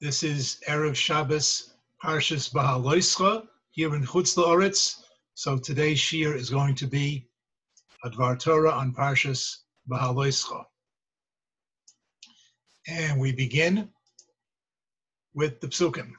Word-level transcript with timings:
this 0.00 0.22
is 0.22 0.58
Erev 0.66 0.94
Shabbos 0.94 1.74
Parshas 2.02 2.50
Bahaloischa 2.50 3.46
here 3.70 3.94
in 3.94 4.02
Chutz 4.02 4.34
La'oretz. 4.34 5.02
So 5.34 5.58
today's 5.58 6.00
shir 6.00 6.34
is 6.34 6.48
going 6.48 6.74
to 6.76 6.86
be 6.86 7.28
Advar 8.04 8.38
Torah 8.38 8.72
on 8.72 8.94
Parshas 8.94 9.58
Bahaloischa. 9.90 10.64
And 12.88 13.20
we 13.20 13.32
begin 13.32 13.90
with 15.34 15.60
the 15.60 15.68
psukim. 15.68 16.12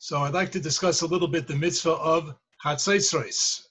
So 0.00 0.18
I'd 0.18 0.34
like 0.34 0.50
to 0.52 0.60
discuss 0.60 1.02
a 1.02 1.06
little 1.06 1.28
bit 1.28 1.46
the 1.46 1.54
mitzvah 1.54 1.92
of 1.92 2.34
Chatzaitzreis. 2.64 3.68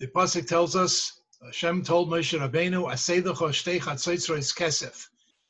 The 0.00 0.08
pasuk 0.08 0.46
tells 0.46 0.76
us, 0.76 1.20
Hashem 1.42 1.82
told 1.82 2.10
Moshe 2.10 2.38
Rabbeinu, 2.38 2.92
"Aseidecha 2.92 3.48
shtei 3.52 3.80
Chatzaitzreis 3.80 4.54
kesef." 4.54 5.08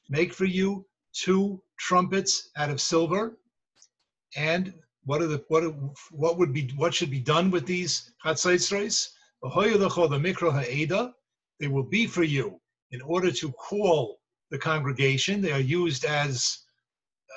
Make 0.08 0.32
for 0.32 0.44
you 0.44 0.86
two 1.14 1.62
trumpets 1.78 2.50
out 2.56 2.70
of 2.70 2.80
silver. 2.80 3.38
And 4.36 4.74
what 5.04 5.22
are 5.22 5.26
the 5.26 5.44
what 5.48 5.64
what 6.10 6.38
would 6.38 6.52
be 6.52 6.70
what 6.76 6.94
should 6.94 7.10
be 7.10 7.20
done 7.20 7.50
with 7.50 7.66
these 7.66 8.12
chatzaitzreis? 8.24 9.08
They 11.60 11.68
will 11.68 11.82
be 11.82 12.06
for 12.06 12.24
you 12.24 12.60
in 12.90 13.00
order 13.02 13.30
to 13.30 13.52
call 13.52 14.18
the 14.50 14.58
congregation. 14.58 15.40
They 15.40 15.52
are 15.52 15.60
used 15.60 16.04
as 16.04 16.58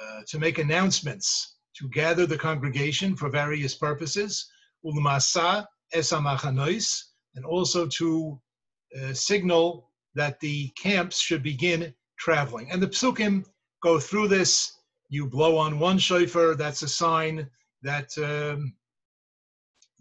uh, 0.01 0.21
to 0.27 0.39
make 0.39 0.57
announcements 0.57 1.57
to 1.77 1.89
gather 1.89 2.25
the 2.25 2.37
congregation 2.37 3.15
for 3.15 3.29
various 3.29 3.75
purposes. 3.75 4.49
Ulmasa 4.85 5.67
esamachanois, 5.93 7.03
and 7.35 7.45
also 7.45 7.87
to 7.87 8.39
uh, 9.01 9.13
signal 9.13 9.91
that 10.15 10.39
the 10.39 10.69
camps 10.81 11.19
should 11.19 11.43
begin 11.43 11.93
traveling. 12.17 12.71
And 12.71 12.81
the 12.81 12.87
psukim 12.87 13.45
go 13.81 13.99
through 13.99 14.27
this. 14.27 14.73
You 15.09 15.27
blow 15.27 15.57
on 15.57 15.79
one 15.79 15.97
shofar, 15.97 16.55
that's 16.55 16.81
a 16.81 16.87
sign 16.87 17.49
that 17.81 18.09
um, 18.17 18.73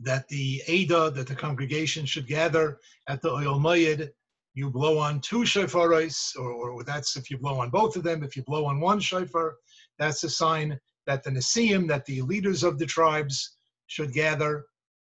that 0.01 0.29
the 0.29 0.63
Ada, 0.67 1.11
that 1.13 1.27
the 1.27 1.35
congregation 1.35 2.05
should 2.05 2.27
gather 2.27 2.79
at 3.09 3.23
the 3.23 3.31
Oil 3.31 3.59
Mayid. 3.59 4.11
You 4.55 4.71
blow 4.71 4.99
on 4.99 5.21
two 5.21 5.41
shofaros, 5.41 6.35
or, 6.37 6.51
or 6.51 6.83
that's 6.83 7.17
if 7.17 7.31
you 7.31 7.39
blow 7.39 7.61
on 7.61 7.71
both 7.71 7.97
of 7.97 8.03
them. 8.03 8.23
If 8.23 8.37
you 8.37 8.43
blow 8.43 8.67
on 8.67 8.81
one 8.81 9.01
shofar, 9.01 9.57
that's 9.99 10.25
a 10.25 10.31
sign 10.31 10.79
that 11.07 11.23
the 11.23 11.31
Nasiim, 11.31 11.87
that 11.89 12.05
the 12.07 12.23
leaders 12.23 12.65
of 12.65 12.79
the 12.79 12.87
tribes 12.87 13.57
should 13.87 14.13
gather 14.13 14.65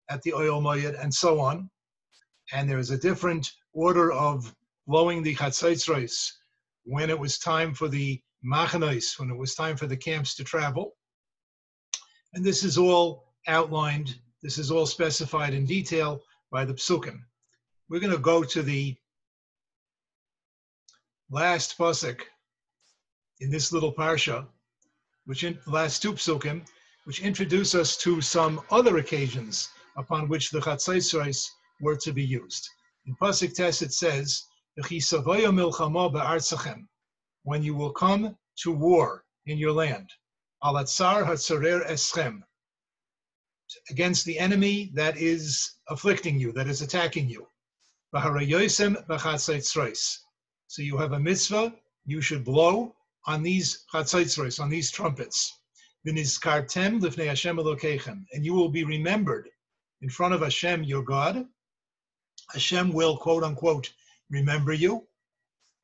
at 0.08 0.22
the 0.22 0.34
Oil 0.34 0.62
Mayid, 0.62 1.00
and 1.03 1.12
so 1.12 1.41
on. 1.41 1.70
And 2.53 2.69
there 2.69 2.78
is 2.78 2.91
a 2.91 2.98
different 2.98 3.50
order 3.72 4.12
of 4.12 4.55
blowing 4.86 5.22
the 5.22 5.34
Chatzaitzreis 5.34 6.33
when 6.84 7.11
it 7.11 7.19
was 7.19 7.38
time 7.38 7.75
for 7.75 7.88
the 7.88 8.20
machanais, 8.45 9.19
when 9.19 9.31
it 9.31 9.37
was 9.37 9.55
time 9.55 9.77
for 9.77 9.87
the 9.87 9.97
camps 9.97 10.35
to 10.35 10.45
travel. 10.45 10.97
And 12.35 12.45
this 12.45 12.65
is 12.65 12.79
all 12.79 13.33
outlined, 13.47 14.19
this 14.43 14.59
is 14.59 14.71
all 14.71 14.87
specified 14.87 15.55
in 15.55 15.67
detail 15.67 16.23
by 16.50 16.65
the 16.65 16.75
psukim. 16.75 17.21
We're 17.89 18.00
going 18.00 18.12
to 18.12 18.19
go 18.19 18.45
to 18.45 18.62
the 18.62 18.97
last 21.31 21.77
pasuk 21.79 22.23
in 23.41 23.50
this 23.50 23.73
little 23.73 23.93
parsha, 23.93 24.47
which 25.27 25.45
in 25.45 25.59
the 25.65 25.71
last 25.71 26.03
two 26.03 26.12
psukim, 26.12 26.67
which 27.05 27.23
introduce 27.23 27.75
us 27.75 27.97
to 27.99 28.21
some 28.21 28.61
other 28.71 28.99
occasions 28.99 29.71
upon 29.97 30.29
which 30.29 30.50
the 30.50 30.61
chatzaitzrais 30.61 31.49
were 31.81 31.97
to 31.97 32.12
be 32.12 32.25
used. 32.25 32.69
In 33.06 33.17
pasuk 33.17 33.55
tes 33.55 33.83
it 33.83 33.93
says, 33.93 34.45
when 37.43 37.62
you 37.62 37.75
will 37.75 37.93
come 37.93 38.37
to 38.62 38.73
war 38.73 39.25
in 39.47 39.59
your 39.59 39.73
land. 39.73 40.11
Alatzar 40.62 41.25
hatzarer 41.25 41.89
eschem. 41.89 42.43
Against 43.91 44.25
the 44.25 44.39
enemy 44.39 44.91
that 44.95 45.17
is 45.17 45.79
afflicting 45.89 46.39
you, 46.39 46.53
that 46.53 46.69
is 46.69 46.83
attacking 46.83 47.29
you. 47.29 47.47
So 50.67 50.83
you 50.83 50.97
have 50.97 51.12
a 51.12 51.21
mitzvah, 51.21 51.75
you 52.05 52.21
should 52.21 52.45
blow 52.45 52.95
on 53.27 53.43
these 53.43 53.84
chatzaitzros, 53.93 54.61
on 54.61 54.69
these 54.69 54.91
trumpets. 54.91 55.59
And 56.05 56.19
you 58.45 58.55
will 58.55 58.69
be 58.69 58.84
remembered 58.84 59.49
in 60.03 60.09
front 60.09 60.34
of 60.34 60.41
Hashem, 60.41 60.84
your 60.84 61.03
God. 61.03 61.47
Hashem 62.53 62.93
will, 62.93 63.17
quote 63.17 63.45
unquote, 63.45 63.93
remember 64.31 64.73
you. 64.73 65.06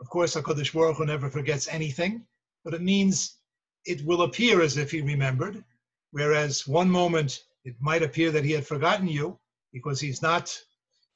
Of 0.00 0.08
course, 0.10 0.34
HaKadosh 0.34 0.72
Baruch 0.74 0.96
Hu 0.98 1.06
never 1.06 1.30
forgets 1.30 1.68
anything, 1.68 2.26
but 2.64 2.74
it 2.74 2.82
means 2.82 3.38
it 3.84 4.04
will 4.04 4.22
appear 4.22 4.60
as 4.60 4.76
if 4.76 4.90
he 4.90 5.00
remembered, 5.00 5.64
whereas 6.10 6.66
one 6.66 6.90
moment 6.90 7.42
it 7.64 7.74
might 7.80 8.02
appear 8.02 8.30
that 8.30 8.44
he 8.44 8.52
had 8.52 8.66
forgotten 8.66 9.08
you 9.08 9.38
because 9.72 10.00
he's 10.00 10.22
not 10.22 10.56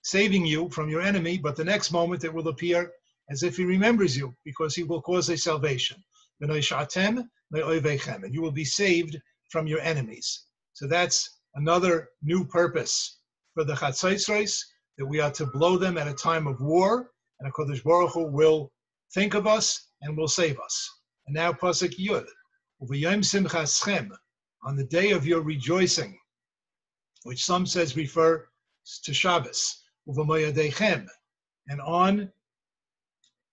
saving 0.02 0.46
you 0.46 0.70
from 0.70 0.88
your 0.88 1.02
enemy, 1.02 1.36
but 1.36 1.56
the 1.56 1.64
next 1.64 1.92
moment 1.92 2.24
it 2.24 2.32
will 2.32 2.48
appear 2.48 2.92
as 3.28 3.42
if 3.42 3.56
he 3.56 3.64
remembers 3.64 4.16
you 4.16 4.34
because 4.44 4.74
he 4.74 4.82
will 4.82 5.02
cause 5.02 5.28
a 5.28 5.36
salvation. 5.36 6.02
And 6.40 6.50
you 8.34 8.42
will 8.42 8.50
be 8.50 8.64
saved 8.64 9.20
from 9.50 9.66
your 9.66 9.80
enemies. 9.80 10.46
So 10.72 10.86
that's 10.86 11.40
another 11.54 12.08
new 12.22 12.46
purpose 12.46 13.18
for 13.52 13.64
the 13.64 13.74
Chatzaitzreis, 13.74 14.64
that 14.96 15.06
we 15.06 15.20
are 15.20 15.32
to 15.32 15.46
blow 15.46 15.76
them 15.76 15.98
at 15.98 16.08
a 16.08 16.14
time 16.14 16.46
of 16.46 16.60
war 16.60 17.10
and 17.40 17.52
HaKadosh 17.52 17.82
Baruch 17.82 18.12
Hu 18.12 18.24
will 18.24 18.70
think 19.12 19.34
of 19.34 19.46
us 19.46 19.88
and 20.02 20.16
will 20.16 20.28
save 20.28 20.58
us. 20.60 20.88
And 21.26 21.34
now 21.34 21.52
Pasuk 21.52 21.98
Yud, 21.98 22.26
on 24.62 24.76
the 24.76 24.84
day 24.84 25.10
of 25.10 25.26
your 25.26 25.40
rejoicing, 25.40 26.18
which 27.24 27.44
some 27.44 27.66
says 27.66 27.96
refer 27.96 28.48
to 29.04 29.14
Shabbos, 29.14 29.82
and 30.06 31.80
on 31.80 32.32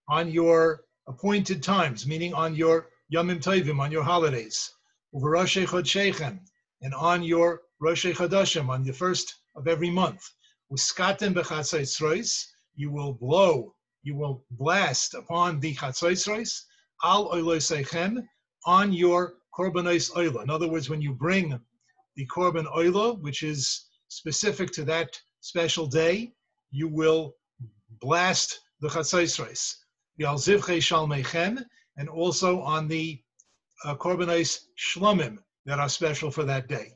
on 0.10 0.32
your 0.32 0.86
appointed 1.08 1.62
times, 1.62 2.08
meaning 2.08 2.34
on 2.34 2.56
your 2.56 2.90
Yomim 3.14 3.42
Tovim, 3.42 3.80
on 3.80 3.92
your 3.92 4.04
holidays, 4.04 4.74
and 5.14 6.94
on 6.94 7.24
your 7.24 7.62
Rosh 7.80 8.06
on 8.06 8.84
the 8.84 8.94
first 8.94 9.36
of 9.56 9.68
every 9.68 9.90
month, 9.90 10.24
you 12.76 12.92
will 12.92 13.14
blow 13.14 13.76
you 14.08 14.16
will 14.16 14.46
blast 14.52 15.14
upon 15.16 15.60
the 15.60 15.76
chatzaitzreis 15.76 16.62
al 17.04 17.30
oiloseichem 17.30 18.24
on 18.66 18.94
your 18.94 19.34
korbanos 19.54 20.12
oila. 20.14 20.42
In 20.44 20.50
other 20.50 20.70
words, 20.70 20.90
when 20.90 21.02
you 21.02 21.14
bring 21.14 21.60
the 22.16 22.26
korban 22.28 22.66
oila, 22.74 23.22
which 23.22 23.44
is 23.44 23.88
specific 24.08 24.72
to 24.72 24.86
that 24.86 25.10
special 25.42 25.88
day, 25.88 26.32
you 26.72 26.88
will 26.88 27.36
blast 28.00 28.62
the 28.80 28.88
chatzaitzreis. 28.88 29.76
Yal 30.16 30.38
zivche 30.38 30.78
shalmechem, 30.88 31.62
and 31.98 32.08
also 32.08 32.62
on 32.62 32.88
the 32.88 33.22
uh, 33.84 33.94
korbanos 33.96 34.68
shlomim 34.80 35.38
that 35.66 35.80
are 35.80 35.90
special 35.90 36.32
for 36.32 36.46
that 36.46 36.70
day. 36.70 36.94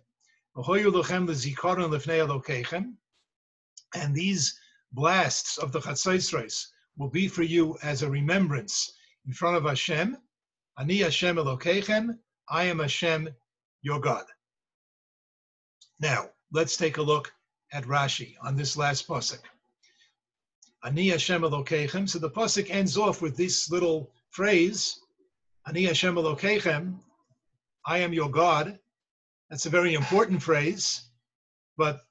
And 3.94 4.15
these 4.15 4.59
blasts 4.94 5.57
of 5.57 5.71
the 5.74 5.80
chatzaitzreis 5.80 6.68
will 6.97 7.09
be 7.09 7.27
for 7.27 7.43
you 7.43 7.77
as 7.83 8.01
a 8.01 8.09
remembrance 8.09 8.93
in 9.25 9.33
front 9.33 9.57
of 9.57 9.63
Hashem. 9.63 10.17
Ani 10.77 10.97
Hashem 10.99 11.35
Elokeichem, 11.35 12.17
I 12.49 12.63
am 12.65 12.79
Hashem, 12.79 13.29
your 13.81 13.99
God. 13.99 14.25
Now, 15.99 16.29
let's 16.51 16.77
take 16.77 16.97
a 16.97 17.01
look 17.01 17.31
at 17.73 17.85
Rashi 17.85 18.35
on 18.41 18.55
this 18.55 18.75
last 18.77 19.07
pasuk. 19.07 19.39
Ani 20.83 21.09
Hashem 21.09 21.41
Elokeichem. 21.41 22.09
So 22.09 22.19
the 22.19 22.29
pasuk 22.29 22.69
ends 22.69 22.97
off 22.97 23.21
with 23.21 23.38
this 23.38 23.69
little 23.69 24.11
phrase, 24.31 24.99
Ani 25.67 25.83
Hashem 25.83 26.15
Elokeichem, 26.15 26.97
I 27.85 27.99
am 27.99 28.13
your 28.13 28.29
God. 28.29 28.79
That's 29.49 29.65
a 29.65 29.69
very 29.69 29.93
important 29.93 30.41
phrase, 30.41 31.09
but 31.77 32.01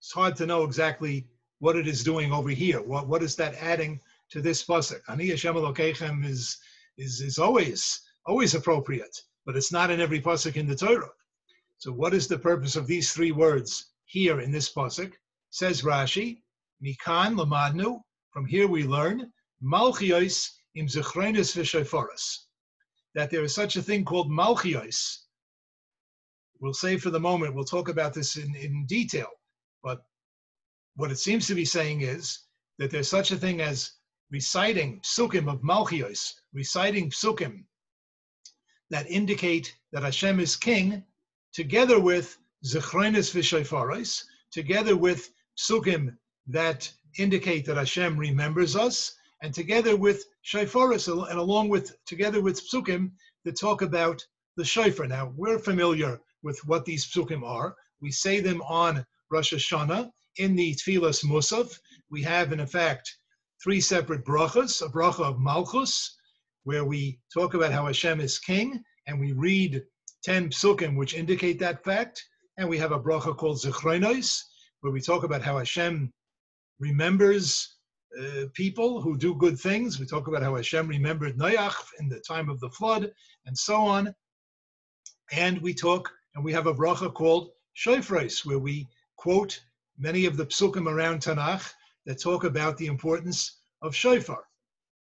it's 0.00 0.12
hard 0.12 0.36
to 0.36 0.46
know 0.46 0.64
exactly 0.64 1.28
what 1.60 1.76
it 1.76 1.88
is 1.88 2.04
doing 2.04 2.32
over 2.32 2.50
here. 2.50 2.80
What, 2.80 3.08
what 3.08 3.22
is 3.22 3.36
that 3.36 3.54
adding 3.54 4.00
to 4.30 4.40
this 4.40 4.64
pasuk? 4.64 5.00
Ani 5.08 5.28
Hashem 5.28 5.54
Elokeichem 5.54 6.24
is, 6.24 6.58
is, 6.96 7.20
is 7.20 7.38
always 7.38 8.02
always 8.28 8.54
appropriate, 8.54 9.22
but 9.46 9.56
it's 9.56 9.72
not 9.72 9.90
in 9.90 10.00
every 10.00 10.20
pasuk 10.20 10.56
in 10.56 10.66
the 10.66 10.76
Torah. 10.76 11.10
So, 11.78 11.90
what 11.90 12.12
is 12.14 12.28
the 12.28 12.38
purpose 12.38 12.76
of 12.76 12.86
these 12.86 13.12
three 13.12 13.32
words 13.32 13.92
here 14.04 14.40
in 14.40 14.52
this 14.52 14.72
pasuk? 14.72 15.14
Says 15.50 15.82
Rashi, 15.82 16.42
Mikan 16.84 17.36
lamadnu. 17.36 18.00
From 18.30 18.44
here 18.44 18.68
we 18.68 18.84
learn 18.84 19.32
Malchios 19.62 20.50
im 20.74 20.86
zechrenis 20.86 21.56
v'shoforos. 21.56 22.44
That 23.14 23.30
there 23.30 23.42
is 23.42 23.54
such 23.54 23.76
a 23.76 23.82
thing 23.82 24.04
called 24.04 24.30
Malchios. 24.30 25.20
We'll 26.60 26.74
say 26.74 26.98
for 26.98 27.10
the 27.10 27.20
moment, 27.20 27.54
we'll 27.54 27.64
talk 27.64 27.88
about 27.88 28.12
this 28.12 28.36
in, 28.36 28.54
in 28.56 28.84
detail, 28.86 29.28
but 29.82 30.02
what 30.98 31.12
it 31.12 31.18
seems 31.18 31.46
to 31.46 31.54
be 31.54 31.64
saying 31.64 32.00
is 32.00 32.40
that 32.78 32.90
there's 32.90 33.08
such 33.08 33.30
a 33.30 33.36
thing 33.36 33.60
as 33.60 33.92
reciting 34.32 35.00
psukim 35.02 35.48
of 35.48 35.62
Malchios, 35.62 36.32
reciting 36.52 37.08
psukim 37.08 37.62
that 38.90 39.08
indicate 39.08 39.76
that 39.92 40.02
Hashem 40.02 40.40
is 40.40 40.56
king, 40.56 41.04
together 41.52 42.00
with 42.00 42.36
Zechrenis 42.66 43.32
v'Shayfaris, 43.32 44.24
together 44.50 44.96
with 44.96 45.30
psukim 45.56 46.16
that 46.48 46.90
indicate 47.16 47.64
that 47.66 47.76
Hashem 47.76 48.18
remembers 48.18 48.74
us, 48.74 49.14
and 49.40 49.54
together 49.54 49.96
with 49.96 50.24
Shayfaris, 50.44 51.06
and 51.06 51.38
along 51.38 51.68
with 51.68 51.96
together 52.06 52.42
with 52.42 52.60
psukim 52.60 53.12
that 53.44 53.56
talk 53.56 53.82
about 53.82 54.26
the 54.56 54.64
shofar. 54.64 55.06
Now 55.06 55.32
we're 55.36 55.60
familiar 55.60 56.20
with 56.42 56.58
what 56.66 56.84
these 56.84 57.06
psukim 57.06 57.44
are. 57.44 57.76
We 58.00 58.10
say 58.10 58.40
them 58.40 58.60
on 58.62 59.06
Rosh 59.30 59.54
Hashanah 59.54 60.10
in 60.38 60.56
the 60.56 60.74
Tfilas 60.74 61.24
Musaf. 61.24 61.78
We 62.10 62.22
have, 62.22 62.52
in 62.52 62.60
effect, 62.60 63.16
three 63.62 63.80
separate 63.80 64.24
brachas: 64.24 64.82
a 64.82 64.88
bracha 64.88 65.24
of 65.24 65.38
Malchus, 65.38 66.16
where 66.64 66.84
we 66.84 67.20
talk 67.32 67.54
about 67.54 67.72
how 67.72 67.86
Hashem 67.86 68.20
is 68.20 68.38
king, 68.38 68.82
and 69.06 69.20
we 69.20 69.32
read 69.32 69.82
ten 70.22 70.48
psukim 70.50 70.96
which 70.96 71.14
indicate 71.14 71.58
that 71.60 71.84
fact, 71.84 72.24
and 72.56 72.68
we 72.68 72.78
have 72.78 72.92
a 72.92 73.00
bracha 73.00 73.36
called 73.36 73.58
Zechronos, 73.58 74.40
where 74.80 74.92
we 74.92 75.00
talk 75.00 75.24
about 75.24 75.42
how 75.42 75.58
Hashem 75.58 76.12
remembers 76.80 77.76
uh, 78.18 78.46
people 78.54 79.00
who 79.00 79.18
do 79.18 79.34
good 79.34 79.58
things. 79.58 80.00
We 80.00 80.06
talk 80.06 80.28
about 80.28 80.42
how 80.42 80.56
Hashem 80.56 80.88
remembered 80.88 81.36
Noach 81.36 81.74
in 82.00 82.08
the 82.08 82.20
time 82.20 82.48
of 82.48 82.58
the 82.60 82.70
flood, 82.70 83.10
and 83.46 83.56
so 83.56 83.76
on. 83.76 84.14
And 85.32 85.60
we 85.60 85.74
talk, 85.74 86.10
and 86.34 86.44
we 86.44 86.52
have 86.52 86.66
a 86.66 86.74
bracha 86.74 87.12
called 87.12 87.50
Shofres, 87.76 88.46
where 88.46 88.58
we 88.58 88.88
quote 89.16 89.60
many 89.98 90.26
of 90.26 90.36
the 90.36 90.46
psukim 90.46 90.86
around 90.86 91.20
Tanakh 91.20 91.72
that 92.06 92.20
talk 92.20 92.44
about 92.44 92.76
the 92.76 92.86
importance 92.86 93.58
of 93.82 93.94
shofar. 93.94 94.44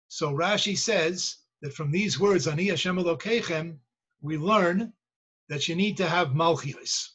So 0.08 0.32
Rashi 0.32 0.76
says 0.76 1.36
that 1.62 1.74
from 1.74 1.90
these 1.90 2.20
words, 2.20 2.46
Ani 2.46 2.68
Hashem 2.68 2.96
Elokechem, 2.96 3.78
we 4.22 4.38
learn 4.38 4.92
that 5.48 5.68
you 5.68 5.74
need 5.74 5.96
to 5.98 6.08
have 6.08 6.28
malchios. 6.28 7.10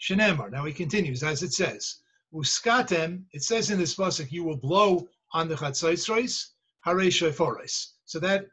Shenemar. 0.00 0.50
Now 0.50 0.64
he 0.64 0.72
continues, 0.72 1.22
as 1.22 1.42
it 1.42 1.52
says, 1.52 1.96
Uskatem, 2.34 3.24
it 3.32 3.42
says 3.42 3.70
in 3.70 3.78
this 3.78 3.96
pasuk, 3.96 4.30
you 4.30 4.44
will 4.44 4.56
blow 4.56 5.08
on 5.32 5.48
the 5.48 5.54
chatzaitzreis, 5.54 6.50
hare 6.84 6.96
shofores. 6.96 7.92
So 8.04 8.18
that 8.20 8.46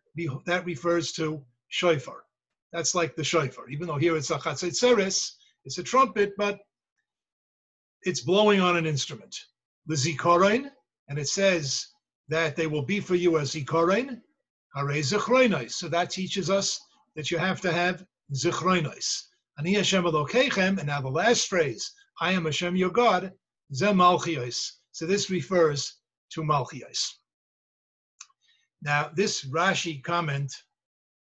that 0.45 0.65
refers 0.65 1.11
to 1.13 1.43
shofar. 1.69 2.23
That's 2.73 2.95
like 2.95 3.15
the 3.15 3.23
shofar. 3.23 3.69
Even 3.69 3.87
though 3.87 3.97
here 3.97 4.17
it's 4.17 4.31
a 4.31 4.37
chatzaitzreis, 4.37 5.31
it's 5.65 5.77
a 5.77 5.83
trumpet, 5.83 6.33
but 6.37 6.59
it's 8.03 8.21
blowing 8.21 8.59
on 8.59 8.77
an 8.77 8.85
instrument. 8.85 9.35
The 9.87 9.95
zikorain, 9.95 10.71
and 11.09 11.17
it 11.17 11.27
says 11.27 11.87
that 12.29 12.55
they 12.55 12.67
will 12.67 12.81
be 12.81 12.99
for 12.99 13.15
you 13.15 13.37
as 13.37 13.53
zikorain, 13.53 14.21
hare 14.75 14.87
zechroinos. 14.87 15.71
So 15.71 15.87
that 15.89 16.09
teaches 16.09 16.49
us 16.49 16.79
that 17.15 17.31
you 17.31 17.37
have 17.37 17.61
to 17.61 17.71
have 17.71 18.05
zechroinos. 18.33 19.23
Ani 19.57 19.73
Hashem 19.73 20.03
Elokechem, 20.03 20.77
and 20.77 20.87
now 20.87 21.01
the 21.01 21.09
last 21.09 21.47
phrase, 21.47 21.91
I 22.19 22.33
am 22.33 22.45
Hashem 22.45 22.75
your 22.75 22.91
God, 22.91 23.31
Ze 23.73 23.87
Malchios. 23.87 24.71
So 24.91 25.05
this 25.05 25.29
refers 25.29 25.95
to 26.31 26.41
Malchios. 26.41 27.07
Now, 28.81 29.09
this 29.15 29.45
Rashi 29.45 30.03
comment 30.03 30.53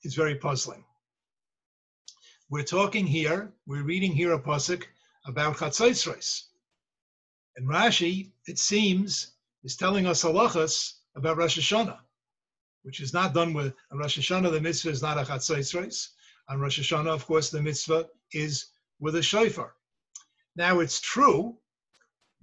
is 0.02 0.14
very 0.14 0.36
puzzling. 0.36 0.84
We're 2.48 2.64
talking 2.64 3.06
here, 3.06 3.52
we're 3.66 3.84
reading 3.84 4.12
here 4.12 4.32
a 4.32 4.40
pasuk 4.40 4.84
about 5.26 5.56
Chatzaitzres. 5.56 6.42
And 7.56 7.68
Rashi, 7.68 8.32
it 8.46 8.58
seems, 8.58 9.32
is 9.62 9.76
telling 9.76 10.06
us 10.06 10.22
halachas 10.22 10.94
about 11.14 11.36
Rosh 11.36 11.58
Hashanah, 11.58 11.98
which 12.82 13.00
is 13.00 13.12
not 13.12 13.34
done 13.34 13.52
with 13.52 13.74
on 13.90 13.98
Rosh 13.98 14.18
Hashanah. 14.18 14.50
The 14.50 14.60
mitzvah 14.60 14.90
is 14.90 15.02
not 15.02 15.18
a 15.18 15.22
Chatzaitzres. 15.22 16.08
On 16.48 16.60
Rosh 16.60 16.80
Hashanah, 16.80 17.14
of 17.14 17.26
course, 17.26 17.50
the 17.50 17.62
mitzvah 17.62 18.08
is 18.32 18.66
with 19.00 19.16
a 19.16 19.22
shofar. 19.22 19.74
Now, 20.56 20.80
it's 20.80 21.00
true 21.00 21.56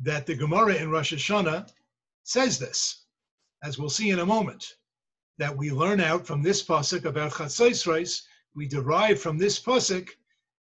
that 0.01 0.25
the 0.25 0.35
Gemara 0.35 0.75
in 0.75 0.89
Rosh 0.89 1.13
Hashanah 1.13 1.71
says 2.23 2.59
this, 2.59 3.05
as 3.63 3.77
we'll 3.77 3.89
see 3.89 4.11
in 4.11 4.19
a 4.19 4.25
moment, 4.25 4.75
that 5.37 5.55
we 5.55 5.71
learn 5.71 5.99
out 5.99 6.27
from 6.27 6.43
this 6.43 6.63
pasuk 6.63 7.05
about 7.05 7.31
Chatzos 7.31 8.21
we 8.55 8.67
derive 8.67 9.21
from 9.21 9.37
this 9.37 9.59
pasuk 9.59 10.09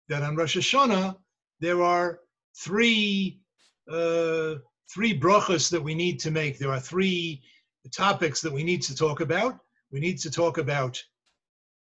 that 0.07 0.23
on 0.23 0.35
Rosh 0.35 0.57
Hashanah 0.57 1.17
there 1.59 1.81
are 1.81 2.21
three 2.55 3.41
uh, 3.89 4.55
three 4.93 5.17
brachas 5.17 5.69
that 5.71 5.81
we 5.81 5.95
need 5.95 6.19
to 6.19 6.31
make. 6.31 6.57
There 6.57 6.71
are 6.71 6.79
three 6.79 7.41
topics 7.93 8.41
that 8.41 8.51
we 8.51 8.63
need 8.63 8.81
to 8.83 8.95
talk 8.95 9.21
about. 9.21 9.57
We 9.91 9.99
need 9.99 10.19
to 10.19 10.31
talk 10.31 10.57
about 10.57 11.01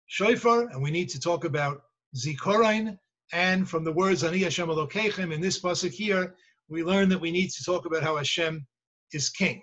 shofar, 0.06 0.68
and 0.68 0.82
we 0.82 0.90
need 0.90 1.08
to 1.10 1.20
talk 1.20 1.44
about 1.44 1.82
zikorain. 2.16 2.98
And 3.32 3.68
from 3.68 3.84
the 3.84 3.92
words 3.92 4.24
Ani 4.24 4.38
Hashem 4.38 4.68
Elokechem 4.68 5.32
in 5.32 5.40
this 5.40 5.60
pasuk 5.60 5.92
here, 5.92 6.34
we 6.68 6.82
learn 6.82 7.08
that 7.08 7.20
we 7.20 7.30
need 7.30 7.50
to 7.50 7.64
talk 7.64 7.86
about 7.86 8.02
how 8.02 8.16
Hashem 8.16 8.66
is 9.12 9.30
king. 9.30 9.62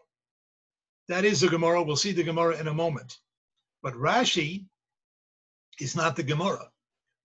That 1.08 1.26
is 1.26 1.42
the 1.42 1.50
Gemara. 1.50 1.84
We'll 1.84 1.96
see 1.96 2.12
the 2.12 2.24
Gemara 2.24 2.58
in 2.58 2.68
a 2.68 2.74
moment. 2.74 3.18
But 3.84 3.94
Rashi 3.96 4.66
is 5.80 5.96
not 5.96 6.16
the 6.16 6.24
Gemara. 6.24 6.70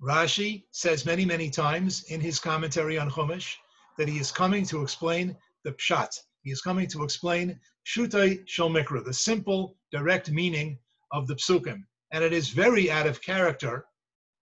Rashi 0.02 0.64
says 0.72 1.06
many, 1.06 1.24
many 1.24 1.50
times 1.50 2.04
in 2.04 2.20
his 2.20 2.38
commentary 2.38 2.98
on 2.98 3.10
Chumash 3.10 3.54
that 3.98 4.08
he 4.08 4.18
is 4.18 4.32
coming 4.32 4.64
to 4.66 4.82
explain 4.82 5.36
the 5.64 5.72
Pshat. 5.72 6.18
He 6.42 6.50
is 6.50 6.60
coming 6.60 6.86
to 6.88 7.02
explain 7.02 7.58
Shutai 7.86 8.42
Shel 8.46 8.70
Mikra, 8.70 9.04
the 9.04 9.12
simple, 9.12 9.76
direct 9.90 10.30
meaning 10.30 10.78
of 11.12 11.26
the 11.26 11.34
Psukim. 11.34 11.84
And 12.12 12.22
it 12.22 12.32
is 12.32 12.50
very 12.50 12.90
out 12.90 13.06
of 13.06 13.22
character 13.22 13.84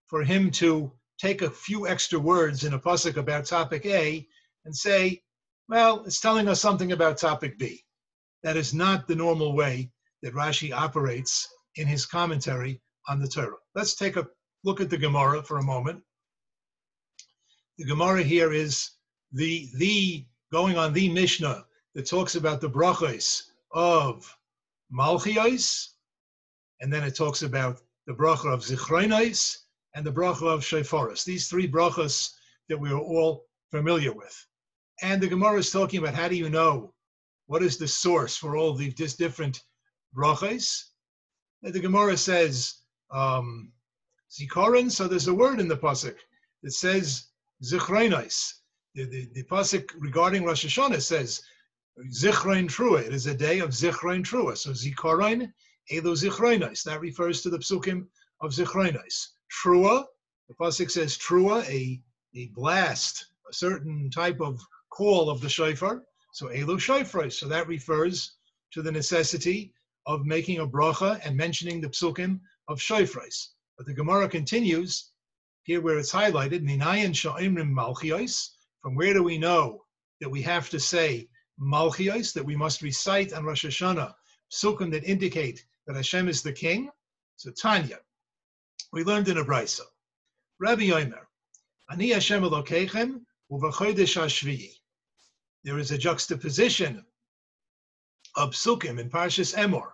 for 0.07 0.23
him 0.23 0.51
to 0.53 0.93
take 1.19 1.43
a 1.43 1.51
few 1.51 1.87
extra 1.87 2.19
words 2.19 2.65
in 2.65 2.75
a 2.75 2.79
pasuk 2.79 3.17
about 3.17 3.47
topic 3.47 3.87
A 3.87 4.27
and 4.65 4.77
say, 4.77 5.23
well, 5.69 6.05
it's 6.05 6.21
telling 6.21 6.49
us 6.49 6.61
something 6.61 6.93
about 6.93 7.19
topic 7.19 7.59
B. 7.59 7.85
That 8.43 8.57
is 8.57 8.75
not 8.75 9.07
the 9.07 9.15
normal 9.15 9.55
way 9.55 9.91
that 10.23 10.35
Rashi 10.35 10.73
operates 10.73 11.49
in 11.77 11.87
his 11.87 12.05
commentary 12.05 12.81
on 13.09 13.21
the 13.21 13.29
Torah. 13.29 13.57
Let's 13.75 13.95
take 13.95 14.17
a 14.17 14.27
look 14.65 14.81
at 14.81 14.91
the 14.91 14.99
Gemara 14.99 15.43
for 15.43 15.59
a 15.59 15.63
moment. 15.63 16.03
The 17.79 17.87
Gemara 17.87 18.23
here 18.23 18.53
is 18.53 18.91
the 19.35 19.69
the 19.75 20.25
going 20.53 20.79
on 20.79 20.93
the 20.93 21.09
Mishnah 21.09 21.67
that 21.95 22.07
talks 22.09 22.37
about 22.37 22.61
the 22.61 22.71
brachos 22.71 23.51
of 23.73 24.37
Malchios, 24.93 25.89
and 26.81 26.93
then 26.93 27.03
it 27.03 27.17
talks 27.17 27.43
about 27.43 27.81
the 28.07 28.13
bracha 28.13 28.53
of 28.53 28.61
Zichronos 28.61 29.59
and 29.95 30.07
the 30.07 30.13
bracha 30.13 30.47
of 30.47 30.61
Sheforos. 30.61 31.25
These 31.25 31.49
three 31.49 31.69
brachas 31.69 32.33
that 32.69 32.79
we 32.79 32.91
are 32.91 32.99
all 32.99 33.47
familiar 33.71 34.13
with. 34.13 34.47
And 35.03 35.21
the 35.21 35.29
Gemara 35.29 35.59
is 35.59 35.73
talking 35.73 36.01
about 36.01 36.15
how 36.15 36.29
do 36.29 36.37
you 36.37 36.49
know 36.49 36.95
what 37.47 37.63
is 37.63 37.77
the 37.77 37.89
source 37.89 38.37
for 38.37 38.57
all 38.57 38.75
these 38.75 39.15
different 39.15 39.63
brachas? 40.17 40.91
The 41.63 41.81
Gemara 41.81 42.17
says 42.17 42.83
um, 43.11 43.73
zikaron. 44.31 44.91
So 44.91 45.09
there's 45.09 45.29
a 45.29 45.35
word 45.35 45.59
in 45.59 45.69
the 45.69 45.77
pasuk 45.77 46.17
that 46.63 46.73
says 46.73 47.27
zichronos. 47.65 48.53
The, 48.95 49.05
the, 49.07 49.29
the 49.35 49.43
pasuk 49.43 49.91
regarding 49.99 50.45
Rosh 50.45 50.65
Hashanah 50.65 51.03
says 51.03 51.43
zichron 52.11 52.69
trua. 52.69 53.01
It 53.01 53.13
is 53.13 53.27
a 53.27 53.35
day 53.35 53.59
of 53.59 53.71
zichron 53.71 54.23
trua. 54.23 54.57
So 54.57 54.71
zikaron 54.71 55.53
elo 55.91 56.13
zichronos. 56.13 56.83
That 56.85 57.01
refers 57.01 57.43
to 57.43 57.51
the 57.51 57.59
psukim 57.59 58.07
of 58.41 58.53
zichronos. 58.53 59.29
Trua. 59.53 60.05
The 60.49 60.55
pasuk 60.55 60.91
says 60.91 61.19
trua, 61.19 61.65
a 61.69 62.01
a 62.37 62.47
blast, 62.55 63.27
a 63.49 63.53
certain 63.53 64.11
type 64.11 64.41
of 64.41 64.61
call 64.91 65.31
of 65.31 65.41
the 65.41 65.49
shofar. 65.49 66.03
So 66.33 66.47
elu 66.49 66.79
shofar. 66.79 67.31
So 67.31 67.49
that 67.49 67.67
refers 67.69 68.37
to 68.73 68.83
the 68.83 68.93
necessity 68.93 69.73
of 70.07 70.27
making 70.27 70.61
a 70.61 70.67
bracha 70.67 71.21
and 71.25 71.37
mentioning 71.37 71.81
the 71.81 71.89
psukim 71.89 72.41
of 72.69 72.79
shofars. 72.79 73.49
But 73.77 73.87
the 73.87 73.95
Gemara 73.95 74.29
continues 74.29 75.11
here 75.65 75.81
where 75.81 75.99
it's 75.99 76.13
highlighted, 76.13 76.63
Minayan 76.63 77.15
sha'imrim 77.15 77.73
malchios. 77.73 78.51
From 78.85 78.97
where 78.97 79.15
do 79.15 79.23
we 79.23 79.39
know 79.39 79.87
that 80.21 80.29
we 80.29 80.43
have 80.43 80.69
to 80.69 80.79
say 80.79 81.31
malchios, 81.59 82.35
that 82.35 82.45
we 82.45 82.55
must 82.55 82.83
recite 82.83 83.33
on 83.33 83.43
Rosh 83.47 83.65
Hashanah 83.65 84.13
psukim 84.53 84.91
that 84.91 85.05
indicate 85.05 85.65
that 85.87 85.97
Hashem 85.97 86.29
is 86.29 86.43
the 86.43 86.53
king? 86.53 86.91
So 87.37 87.51
Tanya, 87.51 88.01
We 88.93 89.03
learned 89.03 89.29
in 89.29 89.39
a 89.39 89.45
brisa. 89.45 89.87
Rabbi 90.59 90.83
Yomer, 90.83 91.25
Ani 91.89 92.11
Hashem 92.11 92.43
Elokeichem 92.43 93.23
uvachodesh 93.51 94.19
hashviyi. 94.21 94.75
There 95.63 95.79
is 95.79 95.91
a 95.91 95.97
juxtaposition 95.97 97.07
of 98.37 98.51
psukim 98.51 99.01
in 99.01 99.09
Parshas 99.09 99.55
Emor. 99.55 99.93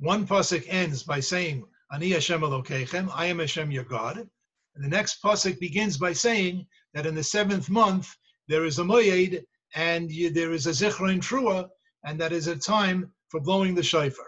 One 0.00 0.26
pasuk 0.26 0.66
ends 0.66 1.04
by 1.04 1.20
saying, 1.20 1.64
Ani 1.92 2.10
Hashem 2.10 2.40
Elokeichem, 2.40 3.12
I 3.14 3.26
am 3.26 3.38
Hashem 3.38 3.70
your 3.70 3.84
God. 3.84 4.28
And 4.74 4.84
the 4.84 4.88
next 4.88 5.22
pasuk 5.22 5.60
begins 5.60 5.98
by 5.98 6.14
saying 6.14 6.66
that 6.94 7.06
in 7.06 7.14
the 7.14 7.22
seventh 7.22 7.70
month 7.70 8.14
there 8.48 8.64
is 8.64 8.78
a 8.78 8.84
moyed 8.84 9.44
and 9.74 10.10
you, 10.10 10.30
there 10.30 10.52
is 10.52 10.66
a 10.66 10.70
zichron 10.70 11.20
trua, 11.20 11.68
and 12.04 12.20
that 12.20 12.32
is 12.32 12.46
a 12.46 12.56
time 12.56 13.12
for 13.28 13.40
blowing 13.40 13.74
the 13.74 13.82
shofar. 13.82 14.26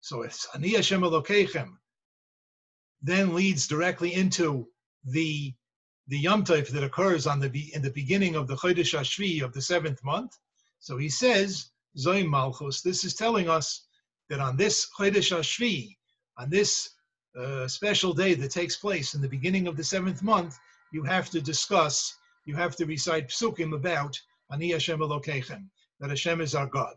So 0.00 0.22
if 0.22 0.44
Ani 0.54 0.74
Hashem 0.74 1.02
Elokeichem 1.02 1.76
then 3.02 3.34
leads 3.34 3.66
directly 3.66 4.14
into 4.14 4.66
the 5.04 5.54
the 6.08 6.18
Yom 6.18 6.44
Tov 6.44 6.68
that 6.68 6.82
occurs 6.82 7.26
on 7.26 7.38
the 7.38 7.70
in 7.72 7.82
the 7.82 7.90
beginning 7.90 8.34
of 8.34 8.48
the 8.48 8.56
Chodesh 8.56 8.98
Hashvi 8.98 9.42
of 9.42 9.52
the 9.52 9.62
seventh 9.62 10.02
month. 10.02 10.36
So 10.80 10.96
he 10.96 11.08
says, 11.08 11.70
Zoim 11.96 12.28
Malchus, 12.28 12.82
this 12.82 13.04
is 13.04 13.14
telling 13.14 13.48
us 13.48 13.86
that 14.28 14.40
on 14.40 14.56
this 14.56 14.88
Chodesh 14.98 15.30
Hashvi, 15.30 15.96
on 16.36 16.50
this 16.50 16.90
uh, 17.38 17.68
special 17.68 18.12
day 18.12 18.34
that 18.34 18.50
takes 18.50 18.76
place 18.76 19.14
in 19.14 19.20
the 19.20 19.28
beginning 19.28 19.68
of 19.68 19.76
the 19.76 19.84
seventh 19.84 20.22
month, 20.22 20.58
you 20.92 21.02
have 21.04 21.30
to 21.30 21.40
discuss, 21.40 22.16
you 22.44 22.56
have 22.56 22.76
to 22.76 22.86
recite 22.86 23.28
psukim 23.28 23.74
about 23.74 24.18
Ani 24.52 24.72
Hashem 24.72 25.00
Elokeichem, 25.00 25.68
that 26.00 26.10
Hashem 26.10 26.40
is 26.40 26.54
our 26.54 26.66
God. 26.66 26.94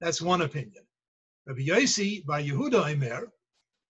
That's 0.00 0.22
one 0.22 0.42
opinion. 0.42 0.84
Rabbi 1.46 1.66
Yossi 1.66 2.24
by 2.24 2.42
Yehuda 2.42 2.92
Emer, 2.92 3.28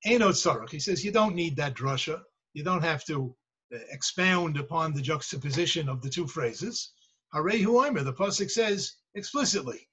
Einot 0.06 0.34
Sarach, 0.34 0.70
he 0.70 0.78
says 0.78 1.04
you 1.04 1.12
don't 1.12 1.34
need 1.34 1.56
that 1.56 1.74
drasha, 1.74 2.20
you 2.52 2.62
don't 2.62 2.82
have 2.82 3.04
to 3.06 3.34
uh, 3.74 3.78
expound 3.90 4.56
upon 4.58 4.92
the 4.92 5.02
juxtaposition 5.02 5.88
of 5.88 6.00
the 6.02 6.10
two 6.10 6.26
phrases. 6.26 6.92
Harehu 7.34 7.86
Omer, 7.86 8.02
the 8.02 8.12
pasuk 8.12 8.50
says 8.50 8.96
explicitly, 9.14 9.88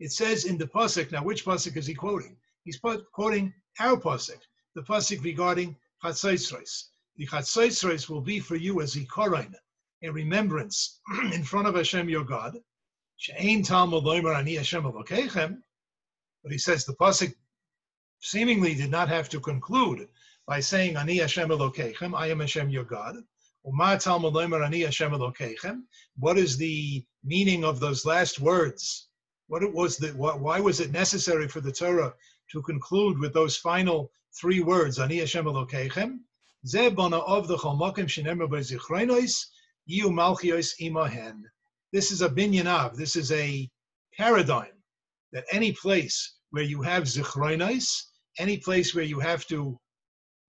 it 0.00 0.12
says 0.12 0.44
in 0.44 0.58
the 0.58 0.66
pasuk. 0.66 1.12
Now, 1.12 1.22
which 1.22 1.44
pasuk 1.44 1.76
is 1.76 1.86
he 1.86 1.94
quoting? 1.94 2.36
He's 2.64 2.80
quoting 3.12 3.54
our 3.78 3.96
pasuk, 3.96 4.40
the 4.74 4.82
pasuk 4.82 5.22
regarding 5.24 5.76
Chatzaitzreis. 6.02 6.88
The 7.16 7.26
Chatzaitzreis 7.26 8.08
will 8.08 8.20
be 8.20 8.40
for 8.40 8.56
you 8.56 8.80
as 8.80 8.94
zikaron, 8.94 9.54
a 10.02 10.10
remembrance 10.10 11.00
in 11.32 11.44
front 11.44 11.66
of 11.66 11.74
Hashem 11.74 12.08
your 12.08 12.24
God. 12.24 12.56
She'ein 13.16 13.62
talmud 13.62 14.04
loimer 14.04 14.36
ani 14.36 14.54
Hashem 14.54 14.82
But 14.82 16.52
he 16.52 16.58
says 16.58 16.84
the 16.84 16.94
pasuk 16.94 17.34
seemingly 18.20 18.74
did 18.74 18.90
not 18.90 19.08
have 19.08 19.28
to 19.30 19.40
conclude 19.40 20.08
by 20.46 20.60
saying, 20.60 20.96
Ani 20.96 21.18
Hashem 21.18 21.48
Elokeichem, 21.48 22.14
I 22.16 22.28
am 22.28 22.40
Hashem 22.40 22.70
your 22.70 22.84
God. 22.84 23.16
What 23.62 23.98
is 26.38 26.56
the 26.56 27.04
meaning 27.22 27.64
of 27.64 27.80
those 27.80 28.06
last 28.06 28.40
words? 28.40 29.08
What 29.48 29.62
it 29.62 29.72
was 29.72 29.96
that? 29.98 30.16
Why 30.16 30.60
was 30.60 30.80
it 30.80 30.92
necessary 30.92 31.46
for 31.46 31.60
the 31.60 31.72
Torah 31.72 32.14
to 32.52 32.62
conclude 32.62 33.18
with 33.18 33.34
those 33.34 33.56
final 33.56 34.10
three 34.38 34.60
words? 34.60 34.98
Ani 34.98 35.18
Hashem 35.18 35.44
Elokeichem. 35.44 36.18
Zebana 36.66 37.22
of 37.26 37.48
the 37.48 37.56
Cholmokim 37.56 38.06
Shenemer 38.06 38.48
Bezichreinois 38.48 39.46
Yiu 39.90 40.06
Malchios 40.06 40.72
Imahen. 40.80 41.42
This 41.92 42.12
is 42.12 42.22
a 42.22 42.28
binyanav. 42.28 42.94
This 42.96 43.16
is 43.16 43.32
a 43.32 43.68
paradigm 44.16 44.72
that 45.32 45.44
any 45.52 45.72
place 45.72 46.36
where 46.50 46.64
you 46.64 46.82
have 46.82 47.04
zichroinais, 47.04 48.02
any 48.38 48.56
place 48.58 48.94
where 48.94 49.04
you 49.04 49.20
have 49.20 49.46
to 49.46 49.78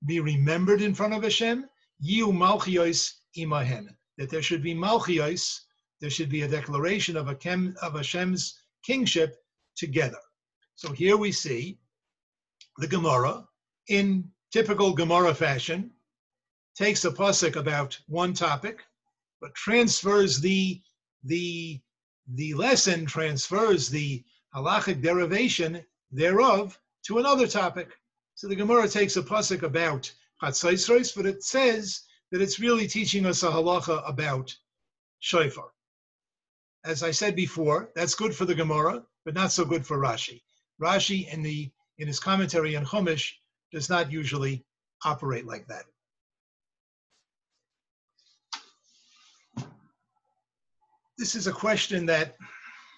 be 0.05 0.19
remembered 0.19 0.81
in 0.81 0.93
front 0.93 1.13
of 1.13 1.23
Hashem, 1.23 1.65
yiu 2.03 2.31
malchios 2.31 3.11
imahen, 3.37 3.87
that 4.17 4.29
there 4.29 4.41
should 4.41 4.63
be 4.63 4.73
malchios, 4.73 5.59
there 5.99 6.09
should 6.09 6.29
be 6.29 6.41
a 6.41 6.47
declaration 6.47 7.15
of, 7.15 7.27
a 7.27 7.35
kem, 7.35 7.75
of 7.81 7.93
Hashem's 7.93 8.59
kingship 8.83 9.35
together. 9.75 10.17
So 10.75 10.91
here 10.91 11.17
we 11.17 11.31
see 11.31 11.77
the 12.77 12.87
Gemara, 12.87 13.45
in 13.87 14.29
typical 14.51 14.93
Gemara 14.93 15.33
fashion, 15.33 15.91
takes 16.75 17.05
a 17.05 17.11
pasuk 17.11 17.55
about 17.55 17.99
one 18.07 18.33
topic, 18.33 18.83
but 19.39 19.53
transfers 19.55 20.39
the 20.39 20.81
the 21.23 21.79
the 22.35 22.53
lesson 22.53 23.05
transfers 23.05 23.89
the 23.89 24.23
halachic 24.55 25.01
derivation 25.01 25.83
thereof 26.11 26.79
to 27.03 27.19
another 27.19 27.47
topic. 27.47 27.97
So 28.35 28.47
the 28.47 28.55
Gemara 28.55 28.87
takes 28.87 29.17
a 29.17 29.23
pasuk 29.23 29.63
about 29.63 30.11
Chatzaitzreis, 30.41 31.15
but 31.15 31.25
it 31.25 31.43
says 31.43 32.03
that 32.31 32.41
it's 32.41 32.59
really 32.59 32.87
teaching 32.87 33.25
us 33.25 33.43
a 33.43 33.51
halacha 33.51 34.07
about 34.07 34.55
shofar. 35.19 35.71
As 36.83 37.03
I 37.03 37.11
said 37.11 37.35
before, 37.35 37.91
that's 37.95 38.15
good 38.15 38.35
for 38.35 38.45
the 38.45 38.55
Gemara, 38.55 39.03
but 39.25 39.35
not 39.35 39.51
so 39.51 39.65
good 39.65 39.85
for 39.85 39.97
Rashi. 39.97 40.41
Rashi, 40.81 41.31
in 41.31 41.43
the 41.43 41.69
in 41.99 42.07
his 42.07 42.19
commentary 42.19 42.75
on 42.75 42.85
Chumash, 42.85 43.33
does 43.71 43.89
not 43.89 44.11
usually 44.11 44.65
operate 45.05 45.45
like 45.45 45.67
that. 45.67 45.85
This 51.17 51.35
is 51.35 51.47
a 51.47 51.51
question 51.51 52.05
that 52.07 52.35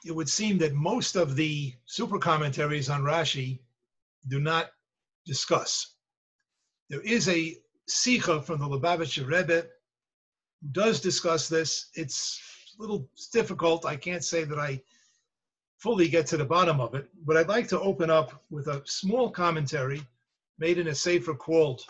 it 0.06 0.16
would 0.16 0.30
seem 0.30 0.58
that 0.60 0.74
most 0.74 1.16
of 1.16 1.36
the 1.36 1.74
super 1.86 2.18
commentaries 2.18 2.90
on 2.90 3.04
Rashi 3.04 3.60
do 4.28 4.40
not 4.40 4.72
discuss. 5.26 5.96
There 6.90 7.02
is 7.02 7.28
a 7.30 7.58
Sikha 7.88 8.42
from 8.42 8.60
the 8.60 8.68
Lubavitcher 8.68 9.28
Rebbe 9.28 9.68
who 10.62 10.68
does 10.72 11.02
discuss 11.02 11.50
this. 11.50 11.90
It's 11.96 12.40
a 12.78 12.82
little 12.82 13.10
difficult. 13.32 13.86
I 13.86 13.96
can't 13.96 14.24
say 14.24 14.44
that 14.46 14.60
I 14.60 14.82
fully 15.78 16.08
get 16.08 16.26
to 16.28 16.38
the 16.38 16.46
bottom 16.46 16.80
of 16.80 16.96
it, 16.96 17.10
but 17.26 17.36
I'd 17.36 17.50
like 17.50 17.68
to 17.70 17.80
open 17.82 18.10
up 18.10 18.42
with 18.50 18.68
a 18.68 18.82
small 18.86 19.30
commentary 19.30 20.02
made 20.60 20.78
in 20.78 20.88
a 20.88 20.96
sefer 20.96 21.34
called 21.34 21.82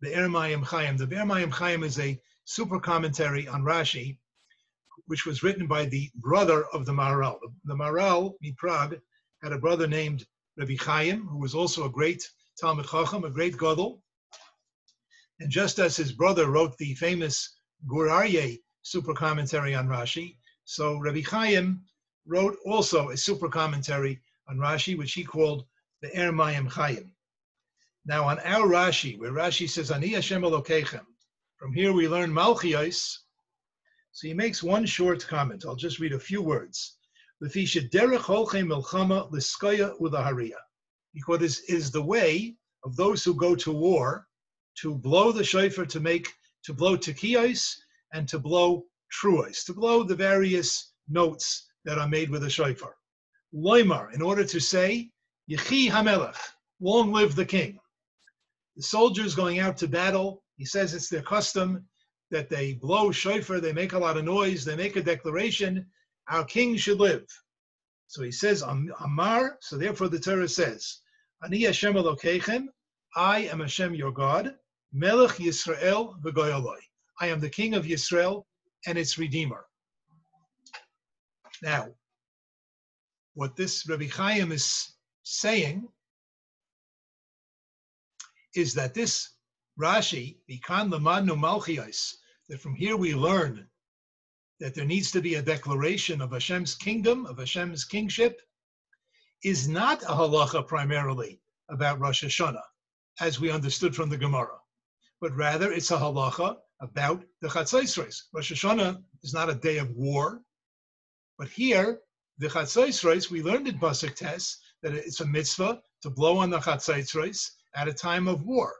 the 0.00 0.10
Ermayim 0.10 0.64
Chaim. 0.64 0.96
The 0.96 1.06
Ermayim 1.06 1.50
Chaim 1.50 1.82
is 1.82 1.98
a 1.98 2.20
super 2.44 2.80
commentary 2.80 3.46
on 3.46 3.62
Rashi, 3.62 4.18
which 5.06 5.26
was 5.26 5.42
written 5.42 5.66
by 5.66 5.84
the 5.84 6.10
brother 6.16 6.64
of 6.72 6.86
the 6.86 6.92
Maharal. 6.92 7.38
The 7.64 7.74
Maharal, 7.74 8.34
in 8.42 8.54
Prague, 8.54 8.98
had 9.42 9.52
a 9.52 9.58
brother 9.58 9.86
named 9.86 10.26
Rabbi 10.56 10.76
Chaim, 10.78 11.26
who 11.26 11.38
was 11.38 11.54
also 11.54 11.84
a 11.84 11.90
great 11.90 12.28
Talmud 12.60 12.86
Chacham, 12.86 13.24
a 13.24 13.30
great 13.30 13.56
Gadol. 13.58 14.02
And 15.40 15.50
just 15.50 15.78
as 15.78 15.96
his 15.96 16.12
brother 16.12 16.50
wrote 16.50 16.76
the 16.76 16.94
famous 16.94 17.58
Gur 17.86 18.08
Aryeh 18.08 18.58
super 18.82 19.14
commentary 19.14 19.74
on 19.74 19.88
Rashi, 19.88 20.36
so 20.64 20.98
Rabbi 20.98 21.22
Chaim 21.22 21.82
wrote 22.26 22.56
also 22.64 23.10
a 23.10 23.16
super 23.16 23.48
commentary 23.48 24.20
on 24.48 24.58
Rashi, 24.58 24.96
which 24.96 25.12
he 25.12 25.24
called 25.24 25.64
the 26.02 26.08
Er 26.08 26.32
Mayim 26.32 26.70
Chaim. 26.70 27.12
Now 28.06 28.24
on 28.24 28.38
our 28.40 28.66
Rashi, 28.66 29.18
where 29.18 29.32
Rashi 29.32 29.68
says, 29.68 29.90
Ani 29.90 30.08
Hashem 30.08 30.42
Elokeichem, 30.42 31.04
from 31.56 31.72
here 31.74 31.92
we 31.92 32.08
learn 32.08 32.32
Malchios. 32.32 33.18
So 34.12 34.26
he 34.26 34.34
makes 34.34 34.62
one 34.62 34.86
short 34.86 35.26
comment. 35.26 35.64
I'll 35.66 35.76
just 35.76 35.98
read 36.00 36.14
a 36.14 36.18
few 36.18 36.42
words. 36.42 36.96
Because 37.40 37.66
it 41.60 41.74
is 41.74 41.90
the 41.90 42.02
way 42.02 42.56
of 42.84 42.96
those 42.96 43.24
who 43.24 43.34
go 43.34 43.54
to 43.54 43.72
war 43.72 44.26
to 44.80 44.94
blow 44.94 45.32
the 45.32 45.44
shofar 45.44 45.84
to 45.86 46.00
make 46.00 46.28
to 46.64 46.72
blow 46.72 46.96
tekiyos 46.96 47.76
and 48.12 48.28
to 48.28 48.38
blow 48.38 48.84
truos, 49.12 49.64
to 49.64 49.72
blow 49.72 50.02
the 50.02 50.14
various 50.14 50.92
notes 51.08 51.68
that 51.84 51.98
are 51.98 52.08
made 52.08 52.30
with 52.30 52.44
a 52.44 52.50
shofar. 52.50 52.94
Loimar, 53.54 54.12
in 54.14 54.22
order 54.22 54.44
to 54.44 54.60
say, 54.60 55.10
Yechi 55.50 55.88
Hamelech, 55.90 56.36
long 56.80 57.12
live 57.12 57.34
the 57.34 57.44
king. 57.44 57.78
The 58.80 58.86
soldiers 58.86 59.34
going 59.34 59.58
out 59.58 59.76
to 59.76 59.88
battle, 59.88 60.42
he 60.56 60.64
says 60.64 60.94
it's 60.94 61.10
their 61.10 61.20
custom 61.20 61.84
that 62.30 62.48
they 62.48 62.72
blow 62.72 63.12
shofar, 63.12 63.60
they 63.60 63.74
make 63.74 63.92
a 63.92 63.98
lot 63.98 64.16
of 64.16 64.24
noise, 64.24 64.64
they 64.64 64.74
make 64.74 64.96
a 64.96 65.02
declaration, 65.02 65.84
our 66.30 66.44
king 66.46 66.78
should 66.78 66.98
live. 66.98 67.26
So 68.06 68.22
he 68.22 68.32
says, 68.32 68.62
Amar, 68.62 69.58
so 69.60 69.76
therefore 69.76 70.08
the 70.08 70.18
Torah 70.18 70.48
says, 70.48 71.00
Ani 71.44 71.64
Hashem 71.64 71.92
Elokeichem, 71.92 72.68
I 73.14 73.40
am 73.40 73.60
Hashem 73.60 73.94
your 73.94 74.12
God, 74.12 74.54
Melech 74.94 75.36
Yisrael 75.36 76.18
v'goyaloi. 76.22 76.80
I 77.20 77.26
am 77.26 77.38
the 77.38 77.50
king 77.50 77.74
of 77.74 77.84
Yisrael 77.84 78.44
and 78.86 78.96
its 78.96 79.18
redeemer. 79.18 79.66
Now, 81.62 81.88
what 83.34 83.56
this 83.56 83.86
Rabbi 83.86 84.06
Chaim 84.06 84.52
is 84.52 84.94
saying 85.22 85.86
is 88.54 88.74
that 88.74 88.94
this 88.94 89.30
Rashi, 89.78 90.38
Bikan 90.48 90.90
Lamanu 90.90 91.38
Malchios, 91.38 92.16
that 92.48 92.60
from 92.60 92.74
here 92.74 92.96
we 92.96 93.14
learn 93.14 93.66
that 94.58 94.74
there 94.74 94.84
needs 94.84 95.10
to 95.12 95.20
be 95.20 95.36
a 95.36 95.42
declaration 95.42 96.20
of 96.20 96.32
Hashem's 96.32 96.74
kingdom, 96.74 97.26
of 97.26 97.38
Hashem's 97.38 97.84
kingship, 97.84 98.40
is 99.42 99.68
not 99.68 100.02
a 100.02 100.06
halacha 100.06 100.66
primarily 100.66 101.40
about 101.70 101.98
Rosh 101.98 102.24
Hashanah, 102.24 102.62
as 103.20 103.40
we 103.40 103.50
understood 103.50 103.96
from 103.96 104.10
the 104.10 104.18
Gemara, 104.18 104.58
but 105.20 105.34
rather 105.34 105.72
it's 105.72 105.90
a 105.90 105.96
halacha 105.96 106.56
about 106.80 107.22
the 107.40 107.48
Chatzos 107.48 107.96
Rosh 108.34 108.52
Hashanah 108.52 109.02
is 109.22 109.32
not 109.32 109.48
a 109.48 109.54
day 109.54 109.78
of 109.78 109.90
war, 109.92 110.42
but 111.38 111.48
here 111.48 112.00
the 112.38 112.48
Chatzos 112.48 113.30
we 113.30 113.42
learned 113.42 113.68
in 113.68 113.78
Pasuk 113.78 114.14
Tes 114.14 114.58
that 114.82 114.94
it's 114.94 115.20
a 115.20 115.26
mitzvah 115.26 115.80
to 116.02 116.10
blow 116.10 116.36
on 116.38 116.50
the 116.50 116.58
Chatzos 116.58 117.50
at 117.74 117.88
a 117.88 117.92
time 117.92 118.28
of 118.28 118.44
war, 118.44 118.74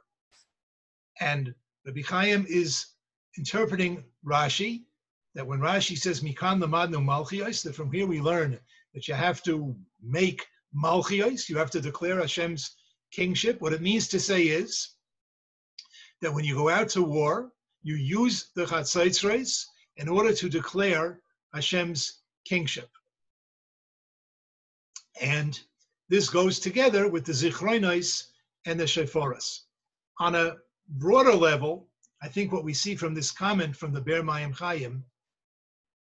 and 1.19 1.53
Rabbi 1.85 2.01
Chaim 2.01 2.45
is 2.49 2.85
interpreting 3.37 4.03
Rashi 4.25 4.83
that 5.33 5.47
when 5.47 5.59
Rashi 5.59 5.97
says 5.97 6.21
Mikan 6.21 6.61
Lamadnu 6.61 7.03
Malchios, 7.03 7.63
that 7.63 7.75
from 7.75 7.91
here 7.91 8.05
we 8.05 8.19
learn 8.19 8.59
that 8.93 9.07
you 9.07 9.13
have 9.13 9.41
to 9.43 9.75
make 10.01 10.45
Malchios, 10.75 11.47
you 11.47 11.57
have 11.57 11.71
to 11.71 11.81
declare 11.81 12.19
Hashem's 12.19 12.75
kingship. 13.11 13.61
What 13.61 13.73
it 13.73 13.81
means 13.81 14.07
to 14.09 14.19
say 14.19 14.43
is 14.43 14.95
that 16.21 16.33
when 16.33 16.45
you 16.45 16.55
go 16.55 16.69
out 16.69 16.89
to 16.89 17.03
war, 17.03 17.51
you 17.83 17.95
use 17.95 18.51
the 18.55 18.65
Chatzaitzres 18.65 19.65
in 19.97 20.07
order 20.07 20.33
to 20.33 20.49
declare 20.49 21.21
Hashem's 21.53 22.21
kingship. 22.45 22.89
And 25.21 25.59
this 26.09 26.29
goes 26.29 26.59
together 26.59 27.09
with 27.09 27.25
the 27.25 27.33
Zichroinais 27.33 28.27
and 28.65 28.79
the 28.79 28.85
Sheforas. 28.85 29.61
On 30.19 30.35
a 30.35 30.57
broader 30.87 31.33
level, 31.33 31.87
I 32.21 32.27
think 32.27 32.51
what 32.51 32.63
we 32.63 32.73
see 32.73 32.95
from 32.95 33.13
this 33.13 33.31
comment 33.31 33.75
from 33.75 33.93
the 33.93 34.01
Be'er 34.01 34.21
Mayim 34.21 34.53
Chaim 34.53 35.03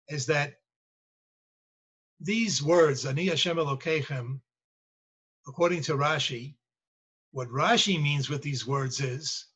is 0.07 0.25
that 0.27 0.55
these 2.19 2.63
words, 2.63 3.05
Ani 3.05 3.27
Hashem 3.27 3.57
Elokeichem, 3.57 4.39
according 5.47 5.81
to 5.83 5.93
Rashi, 5.93 6.55
what 7.31 7.49
Rashi 7.49 8.01
means 8.01 8.29
with 8.29 8.41
these 8.41 8.65
words 8.65 9.01
is 9.01 9.47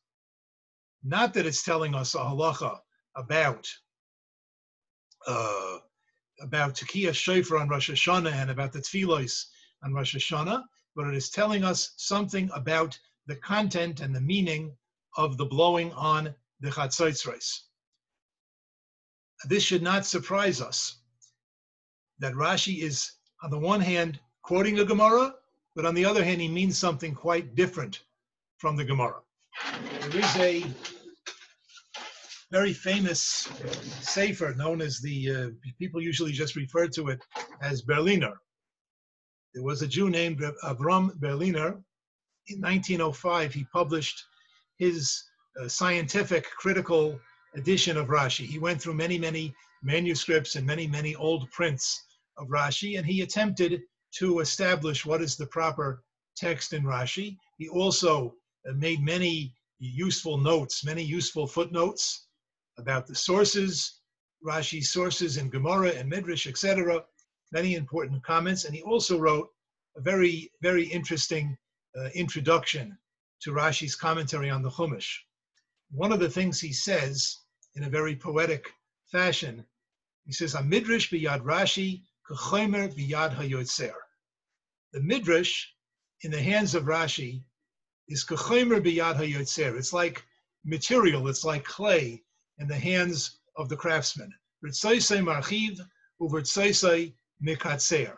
not 1.02 1.32
that 1.34 1.46
it's 1.46 1.62
telling 1.62 1.94
us 1.94 2.14
a 2.14 2.18
halacha 2.18 2.78
about 3.16 3.66
uh, 5.26 5.78
about 6.40 6.74
Tekiah 6.74 7.14
Shofar 7.14 7.58
on 7.58 7.68
Rosh 7.68 7.90
Hashanah 7.90 8.32
and 8.32 8.50
about 8.50 8.72
the 8.72 8.80
Tfilos 8.80 9.46
on 9.82 9.92
Rosh 9.92 10.16
Hashanah, 10.16 10.62
but 10.96 11.06
it 11.06 11.14
is 11.14 11.30
telling 11.30 11.64
us 11.64 11.92
something 11.96 12.50
about 12.54 12.98
the 13.26 13.36
content 13.36 14.00
and 14.00 14.14
the 14.14 14.20
meaning 14.20 14.72
of 15.16 15.36
the 15.36 15.44
blowing 15.44 15.92
on 15.92 16.34
the 16.60 16.70
Chatzaitzreis. 16.70 17.60
This 19.48 19.62
should 19.62 19.82
not 19.82 20.04
surprise 20.04 20.60
us 20.60 20.98
that 22.18 22.34
Rashi 22.34 22.82
is, 22.82 23.12
on 23.42 23.50
the 23.50 23.58
one 23.58 23.80
hand, 23.80 24.20
quoting 24.42 24.78
a 24.78 24.84
Gemara, 24.84 25.34
but 25.74 25.86
on 25.86 25.94
the 25.94 26.04
other 26.04 26.22
hand, 26.22 26.40
he 26.40 26.48
means 26.48 26.76
something 26.76 27.14
quite 27.14 27.54
different 27.54 28.02
from 28.58 28.76
the 28.76 28.84
Gemara. 28.84 29.20
There 30.10 30.20
is 30.20 30.36
a 30.36 30.64
very 32.50 32.72
famous 32.72 33.48
sefer 34.00 34.54
known 34.54 34.82
as 34.82 35.00
the, 35.00 35.30
uh, 35.30 35.70
people 35.78 36.02
usually 36.02 36.32
just 36.32 36.56
refer 36.56 36.88
to 36.88 37.08
it 37.08 37.24
as 37.62 37.82
Berliner. 37.82 38.40
There 39.54 39.64
was 39.64 39.82
a 39.82 39.86
Jew 39.86 40.10
named 40.10 40.40
Avram 40.64 41.14
Berliner. 41.16 41.82
In 42.48 42.60
1905, 42.60 43.52
he 43.52 43.64
published 43.72 44.24
his 44.78 45.22
uh, 45.60 45.68
scientific 45.68 46.48
critical 46.50 47.18
edition 47.54 47.96
of 47.96 48.08
Rashi. 48.08 48.46
He 48.46 48.58
went 48.58 48.80
through 48.80 48.94
many, 48.94 49.18
many 49.18 49.54
manuscripts 49.82 50.56
and 50.56 50.66
many, 50.66 50.86
many 50.86 51.14
old 51.16 51.50
prints 51.50 52.00
of 52.36 52.48
Rashi, 52.48 52.96
and 52.96 53.06
he 53.06 53.22
attempted 53.22 53.82
to 54.18 54.40
establish 54.40 55.04
what 55.04 55.22
is 55.22 55.36
the 55.36 55.46
proper 55.46 56.02
text 56.36 56.72
in 56.72 56.84
Rashi. 56.84 57.36
He 57.58 57.68
also 57.68 58.34
uh, 58.68 58.72
made 58.74 59.02
many 59.02 59.54
useful 59.78 60.38
notes, 60.38 60.84
many 60.84 61.02
useful 61.02 61.46
footnotes 61.46 62.28
about 62.78 63.06
the 63.06 63.14
sources, 63.14 64.00
Rashi's 64.46 64.92
sources 64.92 65.36
in 65.36 65.50
Gemara 65.50 65.90
and 65.90 66.08
Midrash, 66.08 66.46
etc. 66.46 67.04
Many 67.52 67.74
important 67.74 68.22
comments, 68.22 68.64
and 68.64 68.74
he 68.74 68.82
also 68.82 69.18
wrote 69.18 69.48
a 69.96 70.00
very, 70.00 70.50
very 70.62 70.84
interesting 70.84 71.56
uh, 71.98 72.08
introduction 72.14 72.96
to 73.42 73.50
Rashi's 73.50 73.96
commentary 73.96 74.50
on 74.50 74.62
the 74.62 74.70
Chumash. 74.70 75.18
One 75.90 76.12
of 76.12 76.20
the 76.20 76.30
things 76.30 76.60
he 76.60 76.72
says 76.72 77.38
in 77.74 77.84
a 77.84 77.90
very 77.90 78.14
poetic 78.14 78.72
fashion, 79.10 79.66
he 80.24 80.32
says, 80.32 80.54
"A 80.54 80.62
midrash 80.62 81.10
biyad 81.10 81.42
Rashi, 81.42 82.04
k'chomer 82.28 82.94
biyad 82.96 83.34
hayotzer." 83.34 83.96
The 84.92 85.00
midrash 85.00 85.66
in 86.22 86.30
the 86.30 86.42
hands 86.42 86.74
of 86.76 86.84
Rashi 86.84 87.42
is 88.08 88.24
k'chomer 88.24 88.80
biyad 88.80 89.16
hayotzer. 89.16 89.76
It's 89.76 89.92
like 89.92 90.24
material. 90.64 91.26
It's 91.26 91.44
like 91.44 91.64
clay 91.64 92.22
in 92.58 92.68
the 92.68 92.78
hands 92.78 93.40
of 93.56 93.68
the 93.68 93.76
craftsman. 93.76 94.32
marchiv 94.62 95.80
mikatzer. 97.42 98.16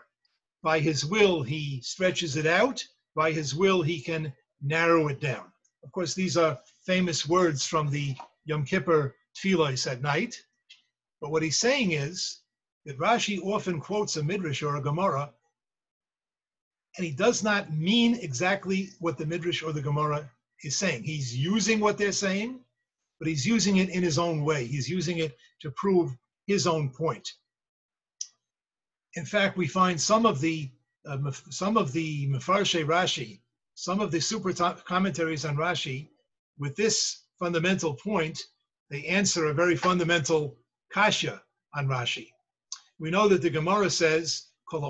By 0.63 0.79
his 0.79 1.05
will, 1.05 1.43
he 1.43 1.81
stretches 1.83 2.37
it 2.37 2.47
out. 2.47 2.85
By 3.15 3.33
his 3.33 3.55
will, 3.55 3.83
he 3.83 4.01
can 4.01 4.33
narrow 4.61 5.09
it 5.09 5.21
down. 5.21 5.53
Of 5.85 5.93
course, 5.93 6.15
these 6.15 6.37
are 6.37 6.61
famous 6.87 7.29
words 7.29 7.67
from 7.67 7.91
the 7.91 8.15
Yom 8.45 8.65
Kippur 8.65 9.15
tefillos 9.35 9.91
at 9.91 10.03
night. 10.03 10.41
But 11.21 11.31
what 11.31 11.43
he's 11.43 11.59
saying 11.59 11.93
is 11.93 12.41
that 12.85 12.99
Rashi 12.99 13.41
often 13.43 13.81
quotes 13.81 14.17
a 14.17 14.23
midrash 14.23 14.63
or 14.63 14.77
a 14.77 14.83
Gemara, 14.83 15.33
and 16.97 17.07
he 17.07 17.13
does 17.13 17.43
not 17.43 17.73
mean 17.73 18.15
exactly 18.17 18.91
what 18.99 19.17
the 19.17 19.27
midrash 19.27 19.63
or 19.63 19.73
the 19.73 19.83
Gemara 19.83 20.31
is 20.63 20.77
saying. 20.77 21.05
He's 21.05 21.37
using 21.37 21.81
what 21.81 21.97
they're 21.97 22.13
saying, 22.13 22.61
but 23.19 23.29
he's 23.29 23.47
using 23.47 23.79
it 23.79 23.89
in 23.89 24.03
his 24.03 24.19
own 24.19 24.45
way. 24.45 24.67
He's 24.67 24.89
using 24.89 25.19
it 25.19 25.37
to 25.61 25.71
prove 25.73 26.17
his 26.47 26.67
own 26.67 26.91
point. 26.91 27.33
In 29.15 29.25
fact, 29.27 29.57
we 29.57 29.67
find 29.67 30.01
some 30.01 30.25
of 30.27 30.41
the 30.41 30.71
uh, 31.05 31.33
some 31.51 31.77
of 31.77 31.93
the 31.93 32.29
Mefarshe 32.29 32.85
Rashi, 32.87 33.41
some 33.75 34.01
of 34.01 34.11
the 34.11 34.21
super 34.21 34.53
commentaries 34.53 35.45
on 35.45 35.57
Rashi, 35.57 36.09
with 36.59 36.77
this 36.77 37.25
fundamental 37.39 37.95
point, 37.95 38.39
they 38.89 39.05
answer 39.07 39.47
a 39.47 39.55
very 39.55 39.75
fundamental 39.77 40.57
kasha 40.93 41.43
on 41.75 41.89
Rashi. 41.89 42.29
We 42.99 43.11
know 43.11 43.27
that 43.29 43.43
the 43.43 43.51
Gemara 43.51 43.91
says, 43.91 44.49
When 44.71 44.83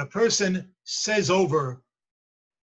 a 0.00 0.06
person 0.06 0.74
says 0.84 1.30
over 1.30 1.82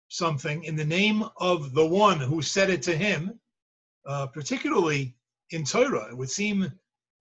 something 0.09 0.63
in 0.63 0.75
the 0.75 0.85
name 0.85 1.23
of 1.37 1.73
the 1.73 1.85
one 1.85 2.19
who 2.19 2.41
said 2.41 2.69
it 2.69 2.81
to 2.83 2.95
him, 2.95 3.39
uh, 4.05 4.27
particularly 4.27 5.15
in 5.51 5.63
Torah, 5.63 6.09
it 6.09 6.17
would 6.17 6.29
seem 6.29 6.71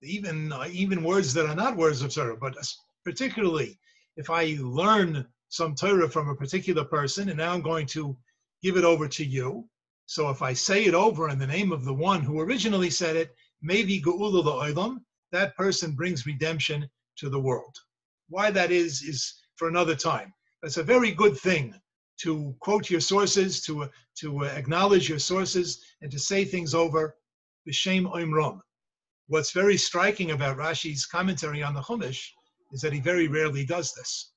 even 0.03 0.53
uh, 0.53 0.69
even 0.71 1.05
words 1.05 1.33
that 1.35 1.47
are 1.47 1.55
not 1.55 1.77
words 1.77 2.03
of 2.03 2.13
Torah, 2.13 2.37
but 2.37 2.57
particularly 3.05 3.79
if 4.17 4.31
I 4.31 4.57
learn 4.61 5.27
some 5.49 5.75
Torah 5.75 6.09
from 6.09 6.29
a 6.29 6.35
particular 6.35 6.85
person, 6.85 7.29
and 7.29 7.39
now 7.39 7.53
I'm 7.53 7.63
going 7.63 7.87
to 7.89 8.17
give 8.63 8.77
it 8.77 8.85
over 8.85 9.07
to 9.09 9.25
you. 9.25 9.69
So 10.07 10.31
if 10.31 10.43
I 10.43 10.53
say 10.53 10.85
it 10.85 10.95
over 10.95 11.29
in 11.29 11.39
the 11.39 11.47
name 11.47 11.73
of 11.73 11.85
the 11.85 11.95
one 11.95 12.23
who 12.23 12.41
originally 12.41 12.91
said 12.91 13.17
it, 13.17 13.35
maybe 13.63 14.01
Geula 14.01 14.43
Olam, 14.45 14.99
that 15.31 15.57
person 15.57 15.93
brings 15.93 16.27
redemption 16.27 16.89
to 17.19 17.29
the 17.31 17.41
world. 17.41 17.75
Why 18.29 18.51
that 18.51 18.71
is, 18.71 19.03
is 19.03 19.35
for 19.57 19.69
another 19.69 19.95
time. 19.95 20.33
That's 20.63 20.77
a 20.77 20.83
very 20.83 21.13
good 21.13 21.37
thing 21.37 21.75
to 22.23 22.55
quote 22.61 22.91
your 22.91 23.01
sources, 23.01 23.63
to, 23.63 23.85
uh, 23.85 23.89
to 24.21 24.45
uh, 24.45 24.49
acknowledge 24.49 25.09
your 25.09 25.19
sources, 25.19 25.83
and 26.03 26.11
to 26.11 26.19
say 26.19 26.45
things 26.45 26.75
over 26.75 27.17
b'shem 27.69 28.05
oimrom. 28.13 28.61
What's 29.29 29.53
very 29.53 29.77
striking 29.77 30.33
about 30.33 30.59
Rashi's 30.59 31.07
commentary 31.07 31.63
on 31.63 31.75
the 31.75 31.81
Chumash 31.81 32.27
is 32.73 32.81
that 32.81 32.93
he 32.93 33.01
very 33.01 33.29
rarely 33.29 33.65
does 33.65 33.93
this. 33.95 34.33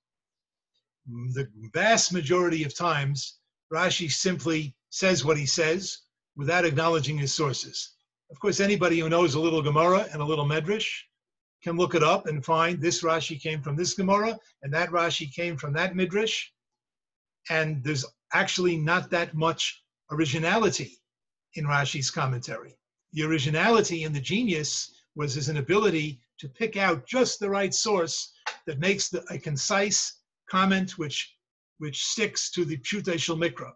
Mm, 1.09 1.33
the 1.33 1.47
vast 1.73 2.13
majority 2.13 2.63
of 2.63 2.75
times, 2.75 3.39
Rashi 3.73 4.11
simply 4.11 4.75
says 4.89 5.25
what 5.25 5.37
he 5.37 5.45
says 5.45 5.97
without 6.35 6.65
acknowledging 6.65 7.17
his 7.17 7.33
sources. 7.33 7.95
Of 8.31 8.39
course, 8.39 8.59
anybody 8.59 8.99
who 8.99 9.09
knows 9.09 9.35
a 9.35 9.39
little 9.39 9.61
Gemara 9.61 10.07
and 10.11 10.21
a 10.21 10.25
little 10.25 10.45
Medrash 10.45 10.89
can 11.63 11.77
look 11.77 11.95
it 11.95 12.03
up 12.03 12.27
and 12.27 12.45
find 12.45 12.79
this 12.79 13.03
Rashi 13.03 13.41
came 13.41 13.61
from 13.61 13.75
this 13.75 13.93
Gemara 13.93 14.37
and 14.63 14.73
that 14.73 14.89
Rashi 14.89 15.33
came 15.33 15.57
from 15.57 15.73
that 15.73 15.95
Midrash. 15.95 16.45
And 17.49 17.83
there's 17.83 18.05
actually 18.33 18.77
not 18.77 19.09
that 19.11 19.33
much 19.35 19.83
originality 20.11 20.97
in 21.55 21.65
Rashi's 21.65 22.11
commentary. 22.11 22.75
The 23.15 23.23
originality 23.23 24.03
and 24.03 24.13
the 24.13 24.19
genius 24.19 24.91
was 25.15 25.33
his 25.33 25.47
inability 25.47 26.19
to 26.37 26.49
pick 26.49 26.75
out 26.75 27.07
just 27.07 27.39
the 27.39 27.49
right 27.49 27.73
source 27.73 28.33
that 28.67 28.79
makes 28.79 29.07
the, 29.07 29.23
a 29.29 29.39
concise 29.39 30.19
comment 30.49 30.97
which 30.97 31.33
which 31.77 32.05
sticks 32.05 32.51
to 32.51 32.65
the 32.65 32.77
Pshutei 32.77 33.17
Shel 33.17 33.37
Mikra. 33.37 33.71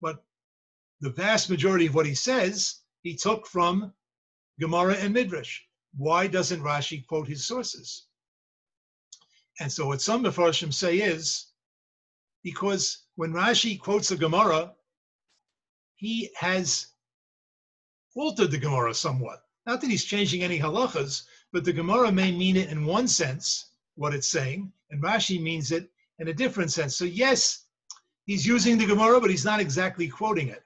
But 0.00 0.24
the 1.00 1.10
vast 1.10 1.48
majority 1.48 1.86
of 1.86 1.94
what 1.94 2.06
he 2.06 2.14
says, 2.14 2.80
he 3.02 3.14
took 3.14 3.46
from 3.46 3.92
Gemara 4.60 4.94
and 4.94 5.14
Midrash. 5.14 5.60
Why 5.96 6.26
doesn't 6.26 6.62
Rashi 6.62 7.06
quote 7.06 7.28
his 7.28 7.46
sources? 7.46 8.06
And 9.60 9.72
so 9.72 9.86
what 9.86 10.02
some 10.02 10.24
Mefarshim 10.24 10.74
say 10.74 10.98
is 10.98 11.46
because 12.42 13.06
when 13.14 13.32
Rashi 13.32 13.78
quotes 13.78 14.08
the 14.08 14.16
Gemara, 14.16 14.74
he 15.96 16.30
has 16.36 16.88
altered 18.16 18.50
the 18.50 18.58
Gemara 18.58 18.94
somewhat. 18.94 19.42
Not 19.66 19.80
that 19.80 19.90
he's 19.90 20.04
changing 20.04 20.42
any 20.42 20.58
halachas, 20.58 21.24
but 21.52 21.64
the 21.64 21.72
Gemara 21.72 22.10
may 22.10 22.32
mean 22.32 22.56
it 22.56 22.70
in 22.70 22.86
one 22.86 23.06
sense, 23.06 23.72
what 23.94 24.14
it's 24.14 24.28
saying, 24.28 24.72
and 24.90 25.02
Rashi 25.02 25.40
means 25.40 25.70
it 25.70 25.90
in 26.18 26.28
a 26.28 26.34
different 26.34 26.72
sense. 26.72 26.96
So 26.96 27.04
yes, 27.04 27.66
he's 28.24 28.46
using 28.46 28.78
the 28.78 28.86
Gemara, 28.86 29.20
but 29.20 29.30
he's 29.30 29.44
not 29.44 29.60
exactly 29.60 30.08
quoting 30.08 30.48
it. 30.48 30.64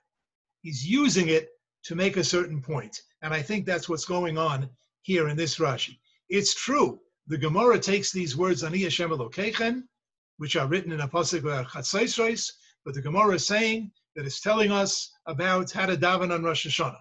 He's 0.62 0.86
using 0.86 1.28
it 1.28 1.50
to 1.84 1.94
make 1.94 2.16
a 2.16 2.24
certain 2.24 2.60
point. 2.60 3.02
And 3.22 3.34
I 3.34 3.42
think 3.42 3.66
that's 3.66 3.88
what's 3.88 4.04
going 4.04 4.38
on 4.38 4.68
here 5.02 5.28
in 5.28 5.36
this 5.36 5.58
Rashi. 5.58 5.98
It's 6.28 6.54
true. 6.54 7.00
The 7.26 7.38
Gemara 7.38 7.78
takes 7.78 8.12
these 8.12 8.36
words, 8.36 8.62
Ani 8.62 8.82
Hashem 8.82 9.10
which 10.36 10.56
are 10.56 10.66
written 10.66 10.92
in 10.92 11.00
a 11.00 11.08
pasuk 11.08 12.52
but 12.84 12.94
the 12.94 13.02
Gemara 13.02 13.34
is 13.34 13.46
saying 13.46 13.92
that 14.16 14.24
it's 14.24 14.40
telling 14.40 14.72
us 14.72 15.12
about 15.26 15.70
how 15.70 15.86
to 15.86 15.96
daven 15.96 16.32
on 16.32 16.42
Rosh 16.42 16.66
Hashanah. 16.66 16.96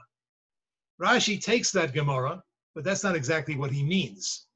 Rashi 1.01 1.41
takes 1.41 1.71
that 1.71 1.93
Gemara, 1.93 2.43
but 2.75 2.83
that's 2.83 3.03
not 3.03 3.15
exactly 3.15 3.55
what 3.55 3.71
he 3.71 3.83
means. 3.83 4.47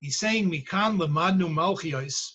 He's 0.00 0.18
saying 0.18 0.50
Mikan 0.50 0.98
lemadnu 0.98 1.48
malchios. 1.48 2.32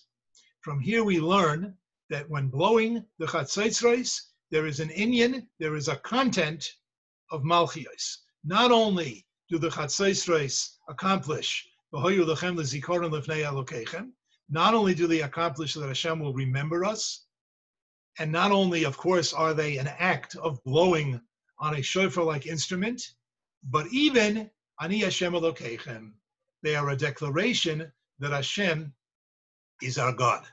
From 0.60 0.80
here 0.80 1.04
we 1.04 1.20
learn 1.20 1.76
that 2.10 2.28
when 2.30 2.48
blowing 2.48 3.04
the 3.18 3.26
Chatzais 3.26 4.20
there 4.50 4.66
is 4.66 4.80
an 4.80 4.88
inyan, 4.88 5.46
there 5.58 5.76
is 5.76 5.88
a 5.88 5.96
content 5.96 6.66
of 7.30 7.42
malchios. 7.42 8.18
Not 8.44 8.72
only 8.72 9.26
do 9.50 9.58
the 9.58 9.68
Chatzais 9.68 10.70
accomplish 10.88 11.68
not 14.50 14.74
only 14.74 14.94
do 14.94 15.06
they 15.06 15.20
accomplish 15.22 15.74
that 15.74 15.86
Hashem 15.86 16.20
will 16.20 16.34
remember 16.34 16.84
us, 16.84 17.24
and 18.18 18.30
not 18.32 18.50
only, 18.50 18.84
of 18.84 18.96
course, 18.96 19.32
are 19.32 19.54
they 19.54 19.78
an 19.78 19.88
act 19.98 20.36
of 20.36 20.62
blowing 20.64 21.20
on 21.58 21.76
a 21.76 21.82
shofar-like 21.82 22.46
instrument, 22.46 23.14
but 23.64 23.86
even 23.88 24.50
Ani 24.80 24.98
Hashem 24.98 25.32
Elokeichem, 25.32 26.12
they 26.62 26.74
are 26.74 26.90
a 26.90 26.96
declaration 26.96 27.92
that 28.18 28.32
Hashem 28.32 28.92
is 29.82 29.98
our 29.98 30.12
God. 30.12 30.44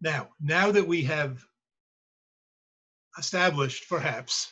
Now, 0.00 0.30
now 0.40 0.70
that 0.70 0.86
we 0.86 1.02
have 1.04 1.44
established, 3.18 3.88
perhaps, 3.88 4.48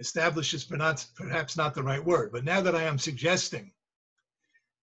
established 0.00 0.54
is 0.54 0.64
perhaps 0.64 1.56
not 1.56 1.74
the 1.74 1.82
right 1.82 2.04
word, 2.04 2.32
but 2.32 2.44
now 2.44 2.60
that 2.60 2.74
I 2.74 2.82
am 2.82 2.98
suggesting 2.98 3.72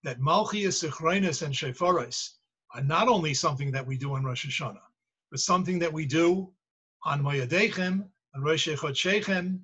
that 0.03 0.19
Malchias, 0.19 0.83
Sichronis, 0.83 1.41
and 1.41 1.53
Shefaris 1.53 2.33
are 2.73 2.83
not 2.83 3.07
only 3.07 3.33
something 3.33 3.71
that 3.71 3.85
we 3.85 3.97
do 3.97 4.13
on 4.13 4.23
Rosh 4.23 4.45
Hashanah, 4.45 4.77
but 5.31 5.39
something 5.39 5.79
that 5.79 5.91
we 5.91 6.05
do 6.05 6.53
on 7.03 7.21
Moyadechem, 7.21 8.07
on 8.35 8.43
Rosh 8.43 8.67
Chodshechem, 8.67 9.59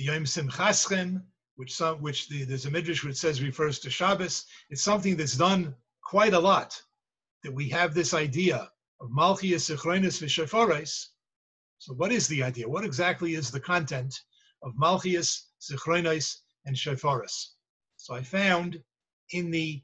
the 0.00 0.06
Yom 0.06 0.24
Simchaschem, 0.24 1.22
which 1.56 1.74
some, 1.74 2.00
which 2.00 2.26
the, 2.30 2.44
there's 2.44 2.64
a 2.64 2.70
midrash 2.70 3.04
which 3.04 3.18
says 3.18 3.42
refers 3.42 3.78
to 3.80 3.90
Shabbos. 3.90 4.46
It's 4.70 4.82
something 4.82 5.14
that's 5.14 5.36
done 5.36 5.74
quite 6.02 6.32
a 6.32 6.38
lot. 6.38 6.80
That 7.42 7.52
we 7.52 7.68
have 7.68 7.92
this 7.92 8.14
idea 8.14 8.70
of 9.02 9.10
Malchias, 9.10 9.68
Sichronis, 9.68 10.18
Vishefaris. 10.22 11.08
So, 11.76 11.92
what 11.92 12.12
is 12.12 12.26
the 12.28 12.42
idea? 12.42 12.66
What 12.66 12.86
exactly 12.86 13.34
is 13.34 13.50
the 13.50 13.60
content 13.60 14.18
of 14.62 14.72
Malchias, 14.74 15.48
Sichronis, 15.60 16.38
and 16.64 16.74
Shefaris? 16.74 17.48
So, 17.96 18.14
I 18.14 18.22
found 18.22 18.82
in 19.32 19.50
the 19.50 19.82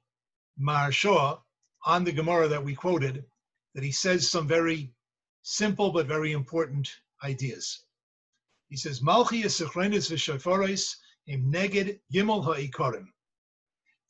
Maharsha 0.58 1.38
on 1.84 2.04
the 2.04 2.12
Gemara 2.12 2.48
that 2.48 2.64
we 2.64 2.74
quoted 2.74 3.22
that 3.74 3.84
he 3.84 3.92
says 3.92 4.30
some 4.30 4.48
very 4.48 4.94
simple 5.42 5.92
but 5.92 6.06
very 6.06 6.32
important 6.32 6.90
ideas. 7.22 7.85
He 8.68 8.76
says, 8.76 9.00
Malchias 9.00 9.60
Sechrenis 9.60 10.10
v'Shafaris 10.10 10.96
im 11.28 11.52
neged 11.52 12.00
gimel 12.12 12.44
ha'ikarim. 12.44 13.06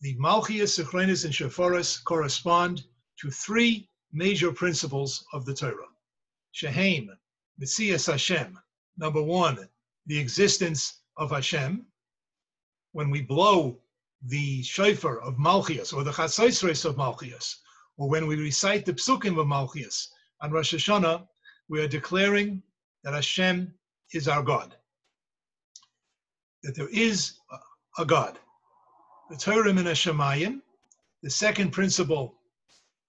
The 0.01 0.17
Malchias 0.17 0.79
Sechrenis 0.79 1.25
and 1.25 1.35
Shafaris 1.35 2.03
correspond 2.05 2.85
to 3.21 3.31
three 3.31 3.89
major 4.13 4.53
principles 4.53 5.25
of 5.33 5.45
the 5.45 5.55
Torah. 5.55 5.89
Shehem, 6.53 7.11
Mitzias 7.61 8.11
Hashem. 8.11 8.59
Number 8.97 9.23
one, 9.23 9.69
the 10.07 10.19
existence 10.19 11.01
of 11.17 11.31
Hashem. 11.31 11.87
When 12.93 13.11
we 13.11 13.23
blow 13.23 13.79
the 14.23 14.63
shofar 14.63 15.21
of 15.21 15.37
Malchias 15.37 15.93
or 15.93 16.03
the 16.03 16.13
Chasaisres 16.13 16.87
of 16.87 16.97
Malchias, 16.97 17.57
or 17.99 18.09
when 18.09 18.27
we 18.27 18.37
recite 18.37 18.87
the 18.87 18.95
Psukim 18.95 19.39
of 19.39 19.47
Malchias 19.47 20.09
on 20.41 20.51
Rosh 20.51 20.75
Hashanah, 20.75 21.27
we 21.69 21.81
are 21.81 21.89
declaring 21.89 22.63
that 23.05 23.13
Hashem 23.13 23.75
is 24.13 24.29
our 24.29 24.43
God, 24.43 24.75
that 26.63 26.75
there 26.75 26.89
is 26.89 27.39
a 27.99 28.05
God. 28.05 28.39
The 29.31 29.37
Torah 29.37 29.73
min 29.73 29.87
Hashemayim, 29.87 30.61
the 31.23 31.31
second 31.31 31.73
principle 31.73 32.35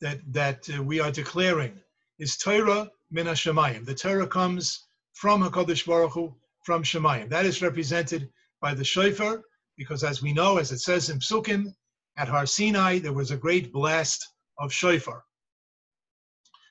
that, 0.02 0.20
that 0.34 0.68
uh, 0.76 0.82
we 0.82 1.00
are 1.00 1.12
declaring 1.12 1.80
is 2.20 2.38
Torah 2.38 2.90
min 3.12 3.28
Hashemayim. 3.28 3.86
The 3.86 3.96
Torah 3.96 4.28
comes 4.28 4.88
from 5.14 5.44
HaKadosh 5.44 5.86
Baruch 5.86 6.14
Hu, 6.14 6.36
from 6.64 6.84
Shemayim. 6.84 7.30
That 7.30 7.46
is 7.46 7.62
represented 7.62 8.30
by 8.62 8.74
the 8.74 8.84
shofar 8.84 9.44
because 9.78 10.04
as 10.04 10.22
we 10.22 10.34
know, 10.34 10.58
as 10.58 10.72
it 10.72 10.80
says 10.80 11.10
in 11.10 11.20
Psukim, 11.20 11.74
at 12.18 12.28
Har 12.28 12.48
Sinai, 12.48 12.98
there 12.98 13.14
was 13.14 13.30
a 13.32 13.38
great 13.38 13.72
blast 13.72 14.28
of 14.60 14.74
shofar. 14.74 15.24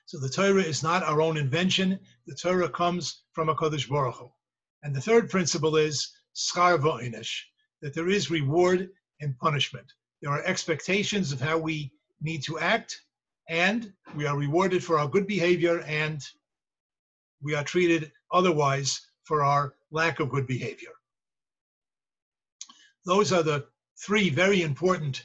So 0.07 0.17
the 0.17 0.29
Torah 0.29 0.63
is 0.63 0.83
not 0.83 1.03
our 1.03 1.21
own 1.21 1.35
invention. 1.35 1.99
The 2.27 2.35
Torah 2.35 2.69
comes 2.69 3.23
from 3.33 3.49
a 3.49 3.55
Kodesh 3.55 3.89
Baruch 3.89 4.15
Hu. 4.15 4.31
And 4.81 4.95
the 4.95 5.01
third 5.01 5.29
principle 5.29 5.75
is 5.75 6.15
schar 6.33 6.79
v'inish, 6.79 7.41
that 7.81 7.93
there 7.93 8.07
is 8.07 8.31
reward 8.31 8.89
and 9.19 9.37
punishment. 9.37 9.91
There 10.21 10.31
are 10.31 10.41
expectations 10.45 11.33
of 11.33 11.41
how 11.41 11.57
we 11.57 11.91
need 12.21 12.41
to 12.43 12.57
act, 12.57 13.01
and 13.49 13.91
we 14.15 14.25
are 14.25 14.37
rewarded 14.37 14.81
for 14.81 14.97
our 14.97 15.09
good 15.09 15.27
behavior, 15.27 15.81
and 15.81 16.25
we 17.41 17.53
are 17.53 17.65
treated 17.65 18.09
otherwise 18.31 19.01
for 19.25 19.43
our 19.43 19.75
lack 19.91 20.21
of 20.21 20.29
good 20.29 20.47
behavior. 20.47 20.93
Those 23.03 23.33
are 23.33 23.43
the 23.43 23.67
three 23.99 24.29
very 24.29 24.61
important 24.61 25.21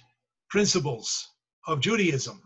principles 0.51 1.29
of 1.69 1.79
Judaism 1.79 2.43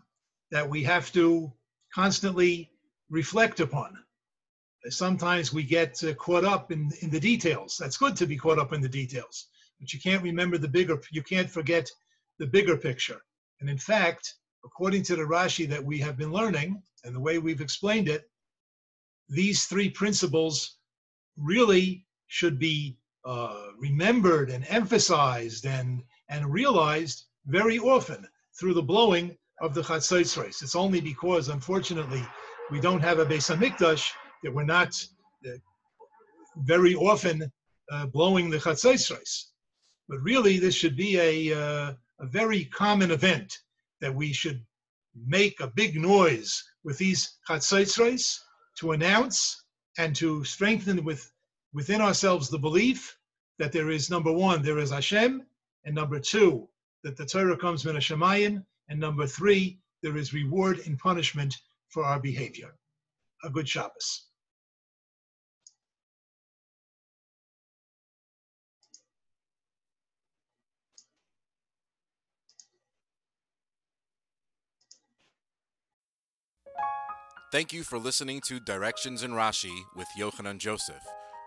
that 0.50 0.68
we 0.68 0.82
have 0.82 1.10
to 1.12 1.50
constantly 1.96 2.70
reflect 3.08 3.58
upon. 3.60 3.96
Sometimes 4.90 5.50
we 5.50 5.62
get 5.62 5.92
uh, 6.04 6.12
caught 6.14 6.44
up 6.44 6.70
in, 6.70 6.90
in 7.00 7.08
the 7.08 7.18
details. 7.18 7.78
That's 7.80 7.96
good 7.96 8.14
to 8.16 8.26
be 8.26 8.36
caught 8.36 8.58
up 8.58 8.74
in 8.74 8.82
the 8.82 8.96
details, 9.02 9.46
but 9.80 9.94
you 9.94 9.98
can't 9.98 10.22
remember 10.22 10.58
the 10.58 10.68
bigger, 10.68 11.00
you 11.10 11.22
can't 11.22 11.50
forget 11.50 11.90
the 12.38 12.46
bigger 12.46 12.76
picture. 12.76 13.22
And 13.60 13.70
in 13.70 13.78
fact, 13.78 14.34
according 14.62 15.04
to 15.04 15.16
the 15.16 15.22
Rashi 15.22 15.66
that 15.70 15.82
we 15.82 15.98
have 16.00 16.18
been 16.18 16.30
learning 16.30 16.82
and 17.04 17.14
the 17.14 17.26
way 17.26 17.38
we've 17.38 17.62
explained 17.62 18.08
it, 18.10 18.24
these 19.30 19.64
three 19.64 19.88
principles 19.88 20.76
really 21.38 22.04
should 22.26 22.58
be 22.58 22.98
uh, 23.24 23.68
remembered 23.78 24.50
and 24.50 24.66
emphasized 24.68 25.64
and, 25.64 26.02
and 26.28 26.52
realized 26.52 27.24
very 27.46 27.78
often 27.78 28.28
through 28.60 28.74
the 28.74 28.82
blowing 28.82 29.34
of 29.60 29.74
the 29.74 29.82
Chatzos 29.82 30.40
race. 30.40 30.62
It's 30.62 30.76
only 30.76 31.00
because, 31.00 31.48
unfortunately, 31.48 32.24
we 32.70 32.80
don't 32.80 33.00
have 33.00 33.18
a 33.18 33.26
Beis 33.26 33.54
Hamikdash 33.54 34.10
that 34.42 34.52
we're 34.54 34.64
not 34.64 34.94
uh, 35.46 35.50
very 36.58 36.94
often 36.94 37.50
uh, 37.90 38.06
blowing 38.06 38.50
the 38.50 38.58
Chatzos 38.58 39.44
But 40.08 40.18
really, 40.20 40.58
this 40.58 40.74
should 40.74 40.96
be 40.96 41.18
a, 41.18 41.58
uh, 41.58 41.94
a 42.20 42.26
very 42.26 42.64
common 42.66 43.10
event 43.10 43.58
that 44.00 44.14
we 44.14 44.32
should 44.32 44.64
make 45.26 45.60
a 45.60 45.68
big 45.68 45.96
noise 45.96 46.62
with 46.84 46.98
these 46.98 47.38
Chatzos 47.48 48.38
to 48.78 48.92
announce 48.92 49.64
and 49.98 50.14
to 50.16 50.44
strengthen 50.44 51.02
with 51.04 51.30
within 51.72 52.00
ourselves 52.00 52.48
the 52.48 52.58
belief 52.58 53.18
that 53.58 53.72
there 53.72 53.90
is 53.90 54.10
number 54.10 54.32
one, 54.32 54.62
there 54.62 54.78
is 54.78 54.90
Hashem, 54.90 55.42
and 55.84 55.94
number 55.94 56.18
two, 56.18 56.68
that 57.04 57.16
the 57.16 57.26
Torah 57.26 57.56
comes 57.56 57.84
min 57.84 57.96
Hashemayim, 57.96 58.64
and 58.88 59.00
number 59.00 59.26
three, 59.26 59.78
there 60.02 60.16
is 60.16 60.32
reward 60.32 60.80
and 60.86 60.98
punishment 60.98 61.54
for 61.88 62.04
our 62.04 62.20
behavior. 62.20 62.74
A 63.44 63.50
good 63.50 63.68
Shabbos. 63.68 64.28
Thank 77.52 77.72
you 77.72 77.84
for 77.84 77.98
listening 77.98 78.40
to 78.48 78.60
Directions 78.60 79.22
in 79.22 79.30
Rashi 79.30 79.74
with 79.94 80.08
Yochanan 80.18 80.58
Joseph 80.58 81.02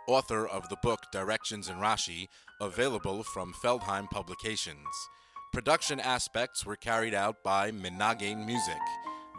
author 0.10 0.48
of 0.48 0.68
the 0.70 0.78
book 0.82 1.00
Directions 1.12 1.70
in 1.70 1.76
Rashi, 1.76 2.28
available 2.60 3.22
from 3.24 3.54
Feldheim 3.54 4.10
Publications. 4.10 4.88
Production 5.52 6.00
aspects 6.00 6.64
were 6.64 6.76
carried 6.76 7.16
out 7.16 7.44
by 7.44 7.72
Minagain 7.72 8.46
Music. 8.46 8.78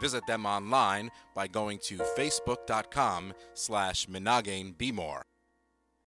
Visit 0.01 0.27
them 0.27 0.45
online 0.45 1.09
by 1.33 1.47
going 1.47 1.79
to 1.83 1.97
facebook.com 2.17 3.33
slash 3.53 4.07
Minagain. 4.07 4.75